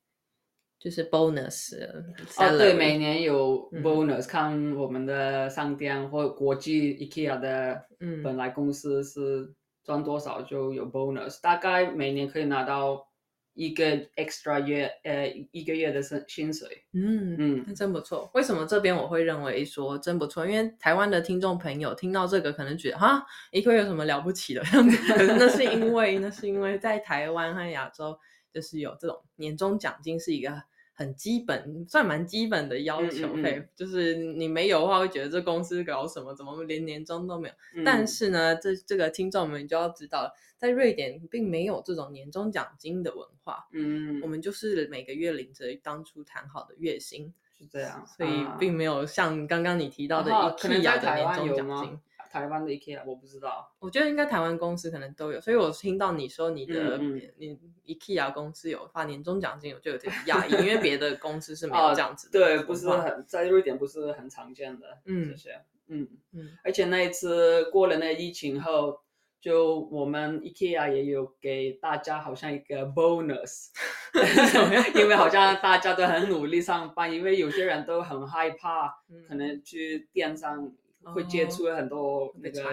[0.80, 1.76] 就是 bonus
[2.38, 13.08] 哦，对，每年有嗯 bonus，、看我们的商店或国际 IKEA 的嗯本来公司是赚多少就有 bonus，大概每年可以拿到
[13.54, 13.86] 一个
[14.17, 16.67] extra 月呃一个月的薪薪水。
[16.93, 18.30] 嗯嗯那真不错。
[18.36, 20.45] 为什么这边我会认为说真不错？
[20.45, 24.97] 因为台湾的听众朋友听到这个，可能觉得哈，一个月有什么了不起的样子？
[25.13, 28.15] 可是那是因为，那是因为在台湾和亚洲，
[28.53, 33.27] 就是有这种年终奖金是一个很基本，算蛮基本的要求。
[33.27, 37.53] 嗯嗯嗯嘿，就是你没有的话，会觉得这公司搞什么，怎么连年终都没有？
[37.75, 43.67] 嗯但是呢，这这个听众们就要知道，在瑞典并没有这种年终奖金的文化。
[43.73, 51.99] 嗯，我们就是每个月领着当初谈好的月薪，是这样，所以啊并没有像刚刚你提到的哦可能在 IKEA 的年终奖金。？
[52.38, 53.73] 台湾的 IKEA 我不知道。
[53.80, 57.21] 我觉得应该台湾公司可能都有，所以我听到你说你的、嗯嗯。
[57.38, 57.60] 你
[57.95, 65.30] IKEA 公司有发年终奖金，我就有点讶异，因为别的公司是没这样子的对，不是很在瑞典不是很常见的嗯。
[65.30, 66.08] 这些，嗯。
[66.34, 66.58] 嗯。
[66.63, 69.00] 而且那一次过了那疫情后，
[69.39, 73.69] 就我们 IKEA 也有给大家好像一个 bonus，
[75.00, 80.71] 因为好像大家都很努力上班，因为有些人都很害怕，嗯可能去电商
[81.13, 82.63] 会接触很多那被个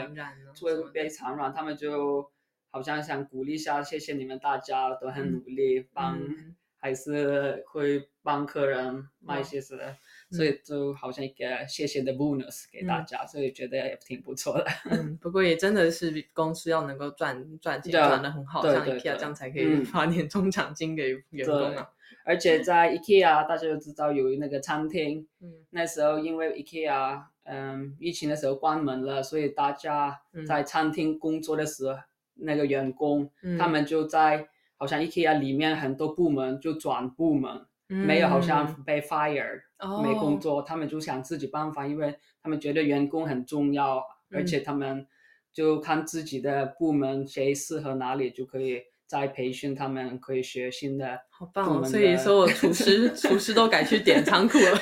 [0.60, 2.30] 会被传染，他们就
[2.70, 6.18] 好像想鼓励一下，谢谢你们大家都很努力帮。
[6.20, 9.80] 嗯还是会帮客人卖些什么，
[10.30, 14.66] 所以就好像一个谢谢的 bonus 给大嗯家，所以觉得也挺不错的。
[14.90, 21.88] 嗯，不过也真的是公司要能够赚赚钱赚的很好，像 IKEA 这样才可以嗯发年终 奖金给员工啊。
[22.26, 31.98] 而且在 IKEA 大家都知道有那个餐厅，嗯那时候因为 IKEA 嗯疫情的时候关门了，所以大家在餐厅工作的时候，
[32.34, 33.58] 那个员工、嗯。
[33.58, 39.62] 他们就在好像 IKEA 里面很多部门就转部门，没有好像被 fire。
[39.78, 40.02] 哦。
[40.02, 43.98] 没工作，他们就想自己办法，因为他们觉得员工很重要，
[44.30, 45.06] 嗯而且他们
[45.52, 51.20] 就看自己的部门谁适合哪里，就可以再培训他们，可以学新的。
[51.30, 51.84] 好棒哦！
[51.84, 54.76] 所以说我厨师 厨师都改去点仓库了。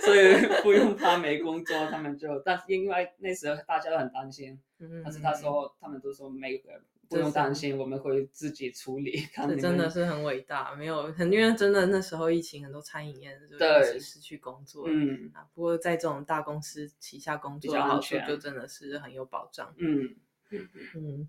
[0.00, 6.60] 所以不用怕没工作，他们就，但是因为那时候大家都很担心，嗯但是他说他们都说没
[7.08, 9.20] 不用担心，我们会自己处理。
[9.32, 14.86] 看这真的是很伟大，没有很因为真的那时候疫情，很多餐饮业就对失去工作。
[14.88, 19.72] 嗯啊，不过在这种大公司旗下工比较安作的好处全就真的是很有保障。
[19.78, 20.16] 嗯
[20.50, 21.28] 嗯，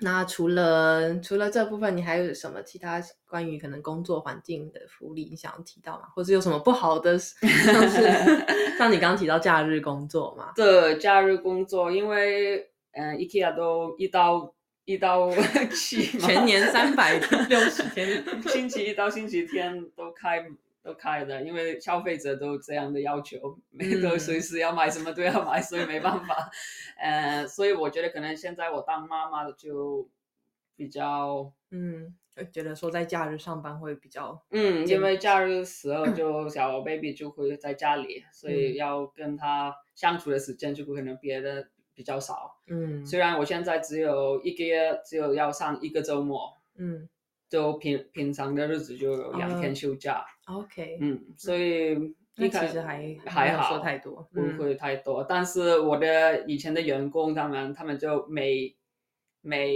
[0.00, 6.08] 那除了除了这部分，你还有什么其他关于可能工作环境的福利你想要提到吗？
[6.14, 8.02] 或者有什么不好的，像是
[8.76, 10.52] 像你刚刚提到假日工作嘛？
[10.56, 14.52] 对，假日工作，因为嗯，IKEA 都一到
[14.84, 15.30] 一到
[15.72, 17.16] 七，全年三百
[17.48, 20.44] 六十天， 星期一到星期天都开
[20.84, 23.56] 都开的，因为消费者都这样的要求，都
[24.14, 24.18] 嗯。
[24.18, 26.50] 随时要买什么都要买，所以没办法。
[26.98, 30.06] 呃，所以我觉得可能现在我当妈妈就
[30.76, 38.52] 比较，嗯，我觉得说在假日上班会比较，嗯，因为假日时候就小 baby 就会在家里，所嗯。
[38.52, 42.58] 以要跟他相处的时间就可能别的比较少。
[42.66, 43.06] 嗯。
[43.06, 47.08] 虽然我现在只有一个月，只有要上一个周末，嗯
[47.54, 50.26] 就平平常的日子就有两天哦休假。
[50.46, 51.96] ，OK，嗯，所以
[52.34, 54.58] 那一开其实还还好说，太多，不嗯。
[54.58, 55.22] 会太多。
[55.22, 58.74] 但是我的以前的员工，他们他们就每
[59.40, 59.68] 每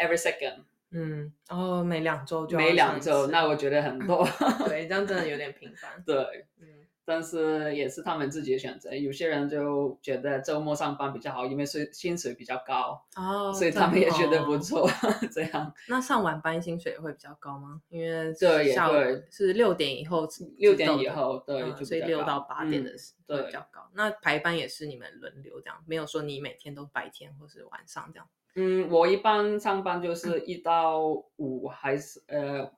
[0.00, 4.26] every second 嗯，然后每两周就每两周，那我觉得很多。
[4.66, 6.16] 对，这样真的有点频繁， 对，
[6.58, 6.66] 嗯
[7.10, 8.94] 但是也是他们自己的选择。
[8.94, 14.88] 有些人就觉得周末上班比较好，因为是薪水比较高，哦，所以他们也觉得哦不错。
[15.32, 17.82] 这样 那上晚班薪水会比较高吗？
[17.88, 23.80] 因为对也下午会是六点以后，六点以，后，对，所以六到八点嗯的时会比较高。
[23.94, 28.28] 那排班也是你们轮流这样，没有说你每天都白天或是晚上这样。
[28.54, 31.00] 嗯，我一般上班就是一到
[31.38, 32.70] 五，还是呃，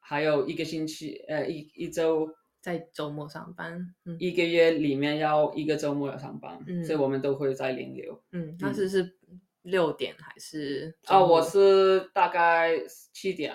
[0.00, 2.28] 还有一个星期，呃，一一周
[2.64, 8.24] 在周末上班，嗯一个月里面要一个周末要上班，嗯所以我们都会在零流。
[8.32, 9.18] 嗯，那嗯是是
[9.60, 12.72] 六点还是啊，我是大概
[13.12, 13.54] 七点，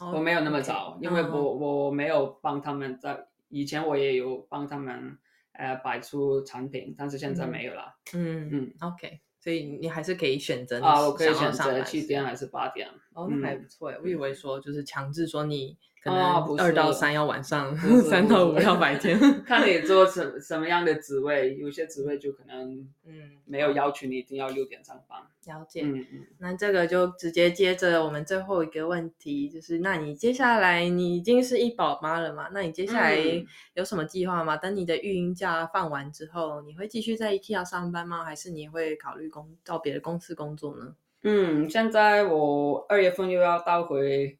[0.00, 5.16] 哦我没有那么早，因为嗯我我没有帮他们在以前我也有帮他们
[5.52, 7.94] 呃摆出产品，但是现在嗯没有了。
[8.14, 12.88] 嗯嗯 OK，所以你还是可以选择你啊，我可以选择七点还是八点。
[13.14, 19.18] 哦，那还嗯不错哎，我以为说就是强制说你可能啊二到三要晚上三到五要白天。
[19.44, 22.72] 看你做什 什么样的职位，有些职位就可能
[23.06, 25.18] 嗯，没有要求你一定要六点上班。
[25.46, 25.82] 了解。
[25.84, 32.48] 嗯嗯，那这个就直接接着我们最后一个问题，就是那你接下来你已经是一宝妈了嘛？
[32.52, 34.56] 那你接下来嗯有什么计划吗？
[34.56, 38.24] 等你的育婴假放完之后，你会继续在 IKEA 上班吗？
[38.24, 40.94] 还是你会考虑工到别的公司工作呢？
[41.22, 44.38] 嗯，现在我二月份又要倒回嗯，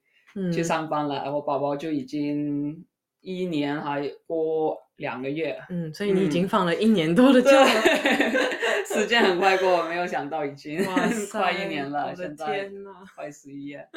[0.52, 2.84] 去上班了，我宝宝就已经
[3.20, 5.60] 一年还过两个月。
[5.68, 7.64] 嗯，所以你已经嗯放了一年多的假
[8.86, 10.82] 时间很快过，没有想到已经
[11.30, 12.90] 快一年了，现在天呐！
[13.14, 13.88] 快十一月。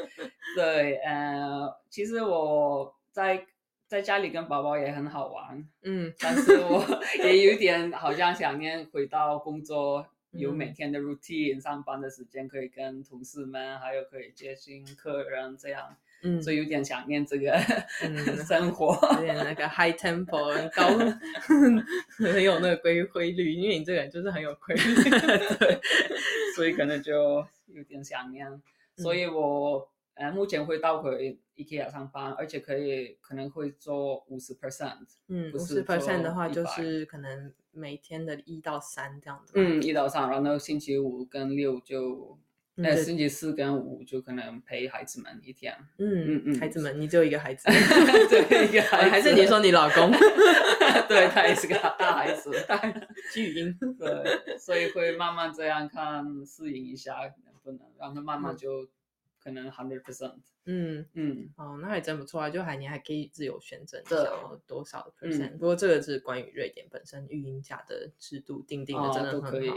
[0.55, 3.45] 对，呃，其实我在
[3.87, 6.83] 在家里跟宝宝也很好玩，嗯但是我
[7.23, 17.51] 也有点好像想念回到工作，有嗯每天的 routine，上班的时间可以跟同事们，还有可以接新客人这样，嗯，所以有点想念这个、
[18.01, 18.97] 嗯 生活。
[19.17, 20.87] 有点那个 high tempo 很高，
[22.17, 24.81] 很有那个规规律，因为你这个人就是很有规律。
[25.59, 25.79] 对，
[26.55, 28.61] 所以可能就有点想念，嗯
[28.95, 42.37] 所以我呃目前会倒回 IKEA 上班，而且可以可能会做五十 percent，嗯，五十 percent 的话，就是可能每天的一到三这样子。，嗯，一到三，然后星期五跟六就。
[42.75, 47.65] 呃，嗯对星期四跟五就可能陪孩子们一天，嗯嗯嗯孩子们，你只有一个孩子，
[48.29, 50.11] 对，一个孩子，还是你说你老公？
[51.07, 52.49] 对他也是个大孩子，
[53.33, 53.77] 巨婴。
[53.99, 57.13] 对，所以会慢慢这样看，适应一下
[57.45, 58.87] 能不能，让他慢慢嗯就
[59.43, 69.69] 可能 hundred percent，嗯，嗯，哦，那还真不错啊，就还你还可以自由选择你想要多少的 percent、嗯不过这个是关于瑞典本身运营假的制度定定的，真哦都可以。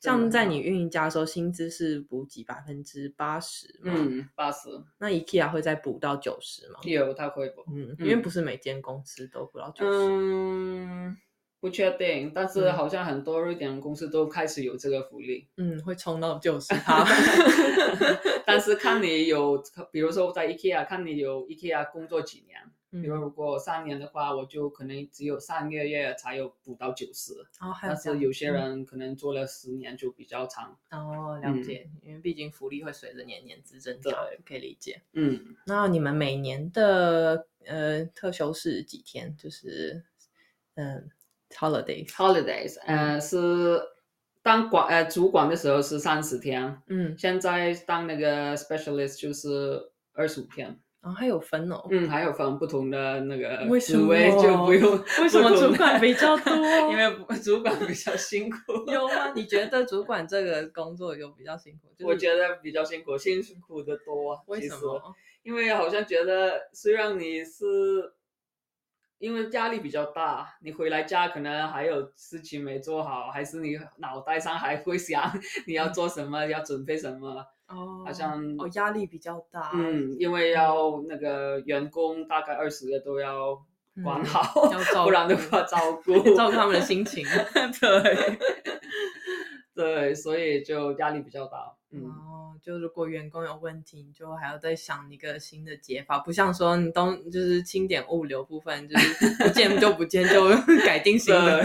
[0.00, 4.68] 像在你运营假的时候，薪资是补给百分之八十嘛，嗯八十。
[4.98, 6.80] 那 IKEA 会再补到九十吗？
[6.82, 7.62] 有他会补？
[7.68, 8.22] 嗯，因为嗯。
[8.22, 11.16] 不是每间公司都补到九十、嗯，
[11.62, 17.04] 不确定，但是嗯好像很多瑞典公司都开始有这个福利，嗯，会冲到九十趴。
[18.44, 22.58] 但是看你有，比如说在 IKEA，看你有 IKEA 工作几年。
[22.90, 30.76] 比如嗯，如果三年的话，我就可能只有三个月才有补到九十，哦，但是有些嗯人可能做了十年就比较长。
[30.90, 35.00] 哦，了嗯解，因为毕竟福利会随着年年资增加对，可以理解。
[35.12, 39.34] 嗯，那你们每年的呃特休是几天？
[39.38, 40.02] 就是
[40.74, 41.08] 嗯。
[41.54, 43.80] holidays，呃，是
[44.42, 49.80] 当管呃主管的时候是三十天，嗯，现在当那个 specialist 就是
[50.14, 50.78] 二十五天。
[51.02, 56.54] 然后还有分哦，嗯，还有分不同的那个为什职位就不用 为什么主管比较多
[56.92, 58.56] 因为主管比较辛苦。
[58.86, 59.32] 有吗？
[59.34, 61.88] 你觉得主管这个工作有比较辛苦？
[61.98, 64.40] 就是我觉得比较辛苦，辛苦的多。
[64.46, 65.02] 为什么？
[65.42, 67.64] 因为好像觉得，虽然你是
[69.22, 75.32] 因为压力比较大，你回来家可能还有事情没做好，还是你脑袋上还会想
[75.64, 77.46] 你要做什么，要准备什么。
[77.70, 83.54] 哦，好像哦压力比较大，嗯，因为要那个员工大概二十个都要
[84.02, 87.24] 管嗯好，要照 不然的顾话照顾照顾他们的心情。
[87.80, 88.38] 对
[89.72, 91.72] 对，所以就压力比较大。
[91.92, 100.48] 嗯，哦，就如果员工有问题，你就还要再想一个新的解法，不像说你都就是清点物流部分，就是不见就不见，就
[100.84, 101.62] 改定新的。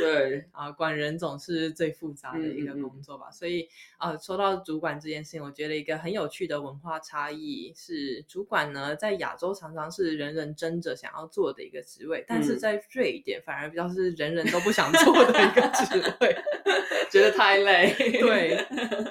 [0.00, 16.36] 对对，啊，管人总是最复杂的一个嗯嗯嗯工作吧，所以啊，说到主管这件事情，我觉得一个很有趣的文化差异是，主管呢在亚洲常常是人人争着想要做的一个职位，但是嗯在瑞典反而比较是人人都不想做的一个职位。
[17.10, 17.92] 觉得太累。
[18.20, 18.56] 对，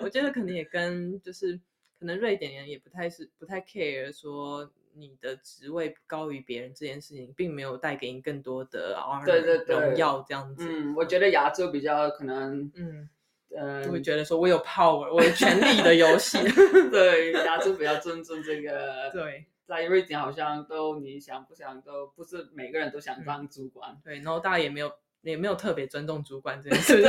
[0.02, 1.60] 我觉得可能也跟就是
[2.00, 10.66] 可能瑞典人也不太是不太 care 说你的职位高于别人这件事情，并没有带给你更多的对对对荣耀这样子。
[10.68, 13.10] 嗯，我觉得亚洲比较可能，嗯，
[13.56, 16.38] 呃，就会觉得说我有 power，我有权力的游戏。
[16.92, 19.10] 对亚洲比较尊重这个。
[19.14, 23.96] 对在瑞典好像都你想不想都不是每个人都嗯想当主管。
[24.04, 27.04] 对，然后大家也没有也没有特别尊重主管这件 事，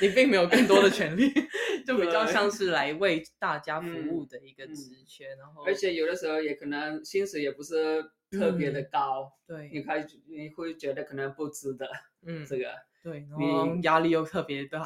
[0.00, 1.32] 你并没有更多的权利，
[1.86, 11.88] 就比较像是来为大家服务嗯的一个嗯职缺，然后而且有的时候也可能薪水也不是特别的嗯高，对，你开你会觉得可能不值得
[12.26, 12.64] 嗯， 这个。
[13.00, 14.84] 对，然你后压力又特别大，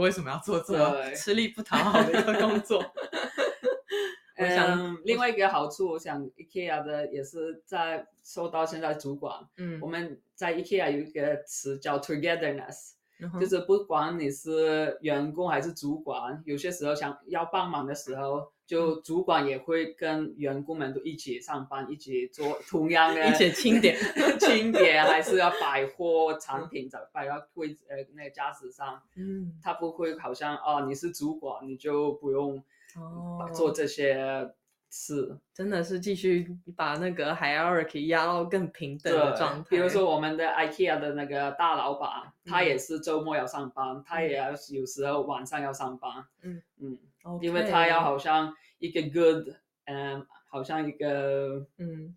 [0.00, 2.82] 为什么要做这么对吃力不讨好的一个工作？
[4.38, 12.94] 我想嗯，另外一个好处，我想 IKEA 的也是在受到现在主管，嗯我，们在 IKEA 有一个词叫 togetherness，
[13.40, 19.02] 就是不管你是员工还是主管，有些时候想要帮忙的时候，就嗯。
[19.04, 23.96] 主管也会跟员工们都一起上班，一起做同样的一起清点
[24.40, 32.62] 清点，还是要摆货产品在摆到柜子呃那个架子上，嗯，他不会好像哦你是主管你就不用
[32.96, 34.50] 哦，做这些
[34.92, 35.38] 事。
[35.54, 39.66] 真的是继续把那个 hierarchy 压到更平等的状态。
[39.70, 42.10] 比如说我们的 IKEA 的那个大老板，
[42.44, 46.24] 他嗯也是周末要上班，他也要有时候晚上要上班。
[46.42, 46.98] 嗯嗯
[47.40, 49.54] 因为他要好像一个 good，
[49.86, 52.14] 嗯，好像一个嗯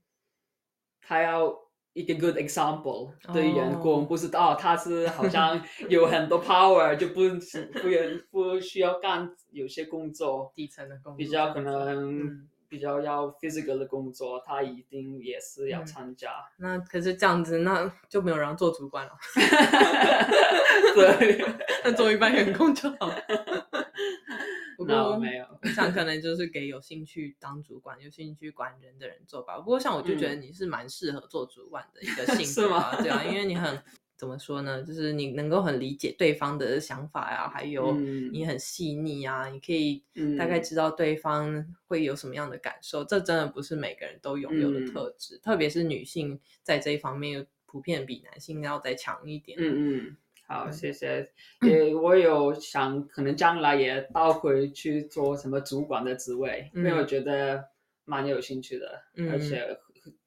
[1.00, 1.56] 他要
[1.94, 16.30] 一个 good example 对员工，哦不是哦，他是好像有很多 power，就不不需不需要干有些工作，底层的工作比较可能嗯比较要 physical 的工作，他一定也是要嗯参加。
[16.58, 19.14] 那可是这样子，那就没有人做主管了，
[20.94, 21.46] 对，
[21.86, 23.10] 那做一般员工就好。
[24.78, 25.46] 不过那没有。
[25.62, 29.58] 我想可能就是给有兴趣当主管、有兴趣管人的人做吧。
[29.58, 33.82] 不过像我就觉得你是蛮适合做主管的一个性格啊， 对啊，因为你很
[34.18, 38.32] 怎么说呢，就是你能够很理解对方的想法呀、还有嗯。
[38.32, 44.86] 你很细腻啊，你可以嗯大概知道对方会有什么样的感受，这真的不是每个人都拥有的嗯。
[44.88, 49.58] 特质，特别是女性在这一方面普遍比男性要再强一点。
[49.60, 51.30] 嗯嗯，好，嗯谢谢。
[51.62, 56.98] 也我有想，可能将来也倒回去做什么主管的职位，因为嗯。
[57.00, 57.66] 我觉得
[58.06, 59.42] 蛮有兴趣的，而嗯。
[59.42, 59.78] 且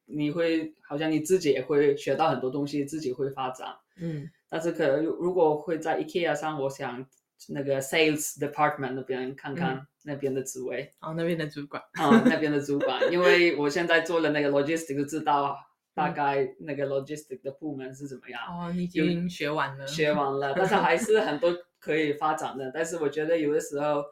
[0.08, 3.68] 你会好像你自己也会学到很多东西，自己会发展。
[4.00, 7.04] 嗯但是可能如如果会在 IKEA 上，我想
[7.48, 10.94] 那个 sales department 那边看看那边的职位。
[11.00, 15.54] 哦，那边的主管，啊、那边的主管，因为我现在做了那个 logistic，就知道
[15.94, 18.40] 大概那个 logistic 的部门是怎么样。
[18.48, 22.70] 哦，你已有经学完了，学完了， 但是还是很多可以发展的。
[22.72, 24.02] 但是我觉得有的时候，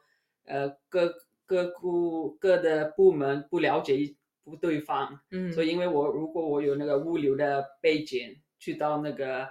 [0.45, 1.11] 呃，各
[1.47, 4.15] 各部各的部门不了解一
[4.51, 9.49] 不对方，嗯，所以因为我如果我有那个物流的背景，去到那个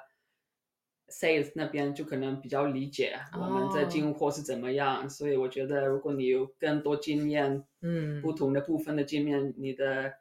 [1.10, 5.10] sales 那边就可能比较理解我们在哦进货是怎么样。
[5.10, 8.22] 所以我觉得如果你有更多经验，嗯。
[8.22, 10.14] 不同的部分的经验，你的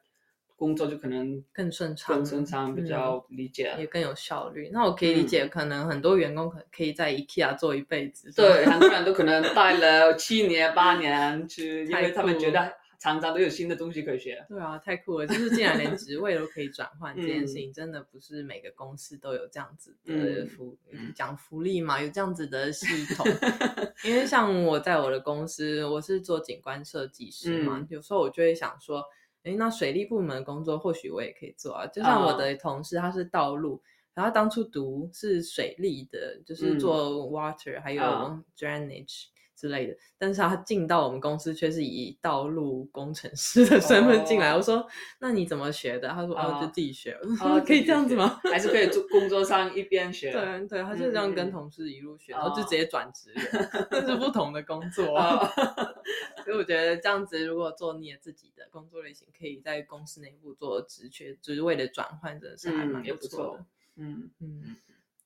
[0.57, 3.73] 工作就可能更顺畅，更顺畅，比嗯较理解。
[3.79, 4.69] 也更有效率。
[4.71, 5.27] 那我可以理嗯。
[5.27, 14.45] 解，可能很多员工可可以在 IKEA 做一辈子，对，很多人都可能待了七年八年去， 因为他们觉得常常都有新的东西可以学。
[14.47, 15.27] 对啊，太酷了！
[15.27, 22.85] 就是竟然连职位都可以转换，这件事情真的不是每个公司都有这样子的嗯福嗯讲福利嘛，有这样子的系
[23.15, 23.25] 统。
[24.03, 29.03] 因为像我在我的公司，我是做景观设计师嘛，嗯有时候我就会想说，
[29.43, 31.87] 诶，那水利部门的工作或许我也可以做啊。
[31.87, 33.81] 就像我啊的同事，他是道路。
[34.13, 39.25] 然后当初读是水利的，就是嗯做 water、还有啊 drainage
[39.55, 44.51] 之类的，但是他进到我们公司却是以道路工程师的身份进来。
[44.51, 44.85] 哦我说
[45.19, 47.17] ：“那你怎么学的？”他说：“哦，啊就自己学。
[47.41, 48.39] 哦 可以这样子吗？
[48.51, 50.31] 还是可以做工作上一边学。
[50.31, 55.15] 对对，他就这样跟同事一路学，然后就哦直接转职了，那是不同的工作。
[55.15, 55.39] 啊，
[56.43, 63.65] 所以我觉得这样子，如果做你的自己的工作类型，可以在公司内部做职缺职位的转换，真的是还嗯蛮不错错的。
[63.97, 64.75] 嗯嗯，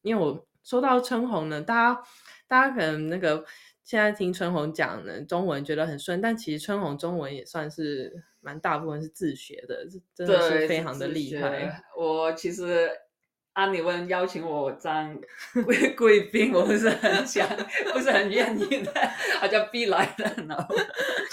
[0.01, 2.03] 因为我说到春红呢，大家
[2.47, 3.43] 大家可能那个
[3.89, 11.81] 现在听春红讲呢中文觉得很顺，但其实春红中文也算是蛮大部分是自学的，是真的是，非常的厉害。。
[11.97, 12.87] 我其实
[13.53, 15.19] 按你问邀请我当
[15.65, 17.49] 贵贵宾，我不是很想，
[17.91, 18.93] 不是很愿意的，
[19.39, 20.55] 好像必来的呢。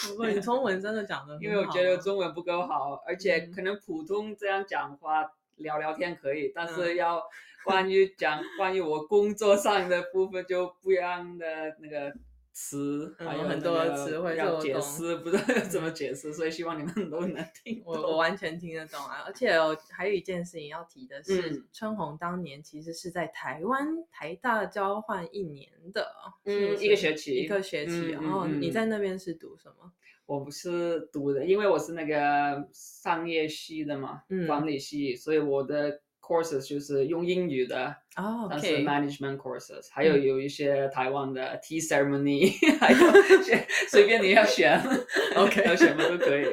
[0.08, 7.22] 不过你中文真的讲的，因为我觉得中文不够好，而且嗯可能普通这样讲话聊聊天可以，但是嗯要
[7.66, 12.14] 关于讲关于我工作上的部分就不一样的那个
[12.58, 18.16] 词，嗯还有很多词汇要解释，不知道要怎么解释，所以希望你们都能听我我。
[18.16, 19.24] 完全听得懂啊！
[19.26, 26.10] 而且我还有一件事情要提的是，嗯春红当年其实是在台湾台大交换一年的，
[26.44, 27.92] 嗯，是一个学期，一个学期。
[27.92, 29.92] 嗯然后你在那边是读什么？
[30.24, 42.50] 我不是读的，因为我是那个商业系的嘛，嗯管理系，所以我的 courses 就是用英语的，哦但是，OK，management courses，还有嗯有一些台湾的 tea ceremony，
[42.80, 44.80] 还有选 随便你要选
[45.36, 46.44] OK 要选什么都可以。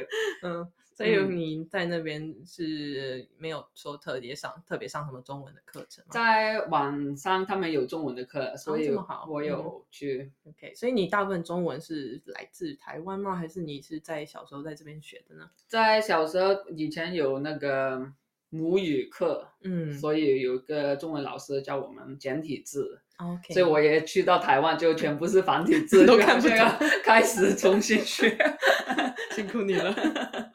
[0.44, 10.32] 嗯，所以嗯你在那边是没有说特别上特别上什么中文的课程吗在网上他们有中文的课，所以哦这么好我有去。
[10.46, 13.36] ？OK，所以你大部分中文是来自台湾吗？
[13.36, 15.50] 还是你是在小时候在这边学的呢？
[15.68, 18.12] 在小时候以前有那个
[18.54, 23.02] 母语课，嗯所以有一个中文老师教我们简体字。
[23.18, 28.38] ，OK，所以我也去到台湾，就全部是繁体 字，都就看不好像懂要开始重新学。
[29.34, 29.94] 辛苦你了。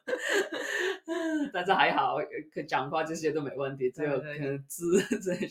[1.52, 2.18] 但是还好，
[2.52, 5.48] 可讲话这些都没问题，只有可能字这些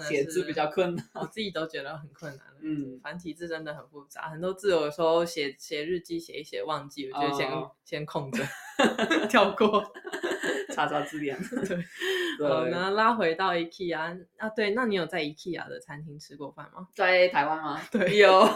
[0.00, 1.08] 写字比较困难。
[1.14, 2.46] 我自己都觉得很困难。
[2.62, 8.44] 嗯繁体字真的很复杂，很多字有时候写写日记写一写忘记，我就先、哦先空着
[9.28, 9.82] 跳过。
[10.70, 11.36] 查查字典。
[11.66, 11.84] 对，
[12.38, 16.88] 对好，那拉回到 IKEA 啊，对，那你有在 IKEA 的餐厅吃过饭吗？
[16.94, 17.80] 在台湾吗？
[17.90, 18.46] 对有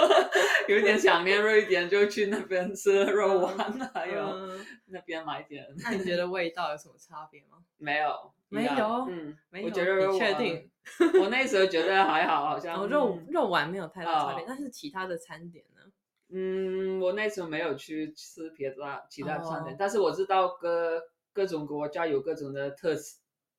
[0.68, 3.56] 有点想念瑞典，就去那边吃肉丸，
[3.94, 5.66] 还有嗯那边买点。
[5.82, 7.58] 那你觉得味道有什么差别吗？
[7.78, 8.32] 没有？
[8.48, 10.70] 没有嗯，没有，我觉得肉你确丸定？
[11.20, 15.80] 我那时候觉得还好，好像肉嗯肉丸没有太大差别，哦但是其他的餐点呢？
[16.32, 18.76] 嗯，我那时候没有去吃别的
[19.08, 21.00] 其他餐点，哦但是我知道各
[21.32, 22.94] 各种国家有各种的特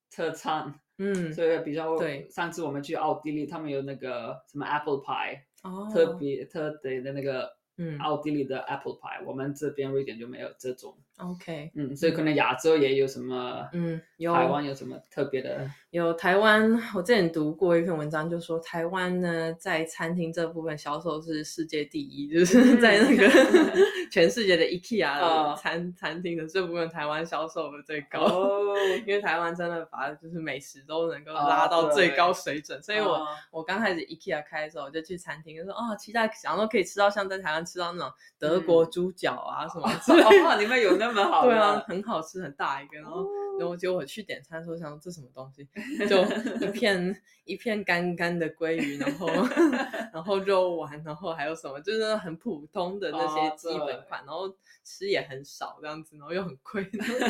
[0.10, 10.98] 特产，嗯，所以比较对上次我们去奥地利，他们有那个什么 apple pie，、哦，特别特别的那个嗯奥地利的 apple pie，我们这边瑞典就没有这种。
[11.22, 14.34] ，OK，嗯，所以可能亚洲也有什么，嗯，有。
[14.34, 15.70] 台湾有什么特别的？
[15.92, 23.28] 有台湾，我之前读过一篇文章，就说台湾呢在餐厅这部分销售是世界第一，就是在那个
[24.10, 25.56] 全世界的 IKEA 的哦。
[25.62, 28.22] 餐、餐厅的这部分，台湾销售的最高。
[28.22, 33.28] 哦， 因为台湾真的把就是美食都能够哦拉到最高水准，所以我、哦。
[33.52, 40.30] 我刚开始 IKEA 开的时候，我就去餐厅，就说哦，期待想说可以吃到像在台湾吃到那种德国猪脚啊、什么之类的。
[40.48, 41.46] 哦，你们有那么好？
[41.46, 42.98] 对啊，，很好吃，很大一个。
[43.00, 43.28] 然后，
[43.60, 45.68] 然后结果我去点餐的时候，想这什么东西，
[46.08, 46.22] 就
[46.66, 49.28] 一片 一片干干的鲑鱼，然后
[50.14, 54.54] 然后肉丸，然后还有什么，就是很普通的那些哦基本对款，然后
[54.84, 56.84] 吃也很少这样子，然后又很贵，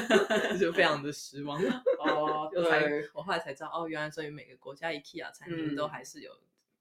[0.60, 1.62] 就非常的失望。
[2.00, 6.32] 哦，对，我后来才知道，哦，原来所以每个国家 IKEA 餐厅都嗯还是有。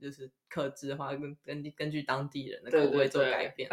[0.00, 3.68] 就是克制化，根根据根据当地人的对口味做改变。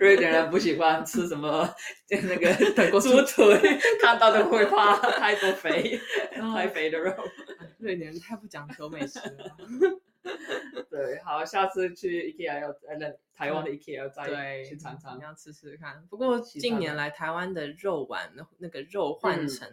[0.00, 1.68] 瑞典人不喜欢吃什么
[2.10, 5.98] 那个德国猪腿，看到都会怕， 太多肥，
[6.32, 7.10] 太肥的肉。
[7.58, 9.56] 哎 瑞典人太不讲究美食了。
[10.94, 15.22] 对，好，下次去 IKEA 要呃，那台湾的 IKEA 要再对，去尝尝你。
[15.22, 16.00] 要吃吃看。
[16.08, 19.68] 不过近年来台湾的肉丸那个肉换嗯成，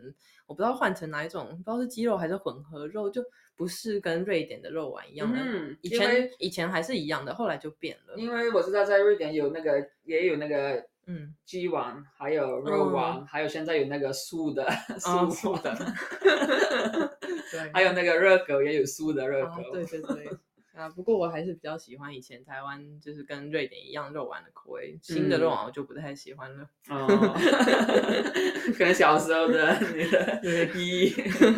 [0.47, 3.23] 我不知道换成哪一种，不知道是鸡肉还是混合肉，就
[3.55, 5.37] 不是跟瑞典的肉丸一样的。
[5.39, 8.15] 嗯，以前以前还是一样的，后来就变了。
[8.17, 14.65] 因为我知道在瑞典有那个也有那个嗯，鸡丸，还有肉丸，还有现在有那个素的
[15.05, 15.75] 哦素素的
[17.51, 19.71] 对，还有那个热狗也有素的热啊狗。
[19.71, 20.27] 对对对。
[20.73, 24.97] 啊，不过我还是比较喜欢以前台湾，就是跟瑞典一样肉丸的口味。
[25.01, 26.67] 新的肉丸我就不太喜欢了。
[26.89, 27.07] 哦，
[28.77, 31.13] 可能小时候的你的对记忆。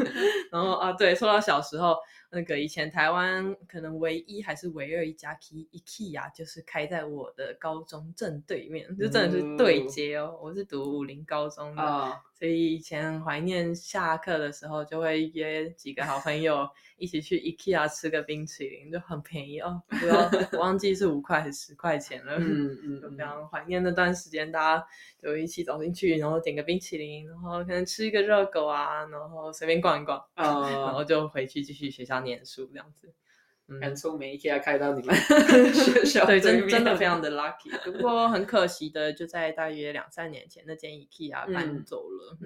[0.52, 1.96] 然后啊，对，说到小时候，
[2.34, 10.36] 那个以前台湾可能唯一还是唯二一家 K IKEA，就是开在我的高中正对面，就真的是对接哦。
[10.42, 16.68] 我是读武林高中的，啊，所以以前怀念下课的时候，就会约几个好朋友
[16.98, 22.38] 一起去 IKEA 吃个冰淇淋，就很便宜哦，不知道我忘记是五块还是十块钱了。
[22.40, 24.86] 嗯嗯就非常怀念那段时间，大家
[25.22, 33.14] 就一起走进去，然后点个冰淇淋，然后可能吃一个热狗啊，然后随便逛一逛，然啊，后就回去继续学校念书这样子。
[33.68, 35.16] 嗯，很聪明，IKEA 开到你们
[35.74, 37.72] 学校对，真真的非常的 lucky。
[37.94, 42.38] 不过很可惜的，就在大约两三年前，那间 IKEA 搬嗯走了。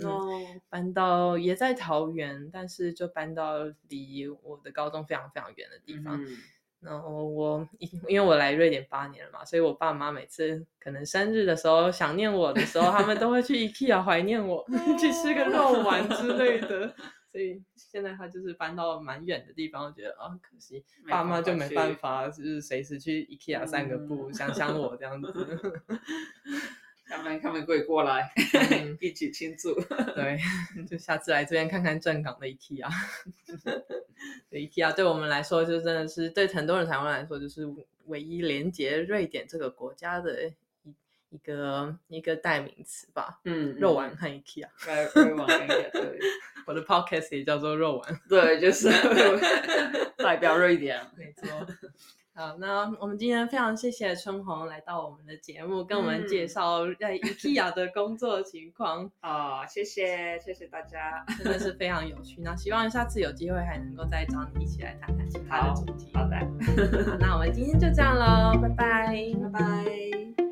[0.69, 6.23] 搬到也在桃园，但是就搬到离我的高中非常非常远的地方。
[6.23, 6.37] 嗯
[6.79, 14.63] 然后我因因为我来瑞典八年了嘛，所以我爸妈每次可能生日的时候想念我的时候，他们都会去 IKEA 怀念我，
[14.99, 16.93] 去吃个肉丸之类的。
[17.37, 25.31] 所以现在他就是搬到蛮远的地方，我觉得啊可惜，没爸妈就没办法就是随时去 IKEA 散个步，嗯想想我这样子。
[27.05, 28.27] 他们他们会过来
[28.71, 29.75] 嗯 一起庆祝。
[30.15, 30.39] 对，
[30.89, 32.89] 就下次来这边看看正港的 IKEA。
[34.49, 37.67] 对 IKEA 对我们来说，就真的是对很多人台湾来说，就是
[38.05, 40.51] 唯一连接瑞典这个国家的
[41.29, 43.39] 一一个一个代名词吧。
[43.45, 44.67] 嗯，肉丸和 IKEA，
[45.15, 46.19] 肉肉丸对
[46.65, 48.21] 我的 podcast 也叫做肉丸。
[48.29, 48.89] 对，就是
[50.17, 50.99] 代表瑞典。
[51.17, 51.49] 没错。
[52.33, 59.09] 好，那我们今天非常谢谢春红来到我们的节目，跟我们介嗯绍在 IKEA 的工作情况。
[59.21, 61.25] 啊、谢谢谢谢大家。
[61.43, 62.39] 真的是非常有趣。
[62.41, 66.11] 那希望下次有机会还能够再找你一起来谈谈其他的主题。
[66.13, 70.46] 好的，好，那我们今天就这样喽，拜拜，拜拜。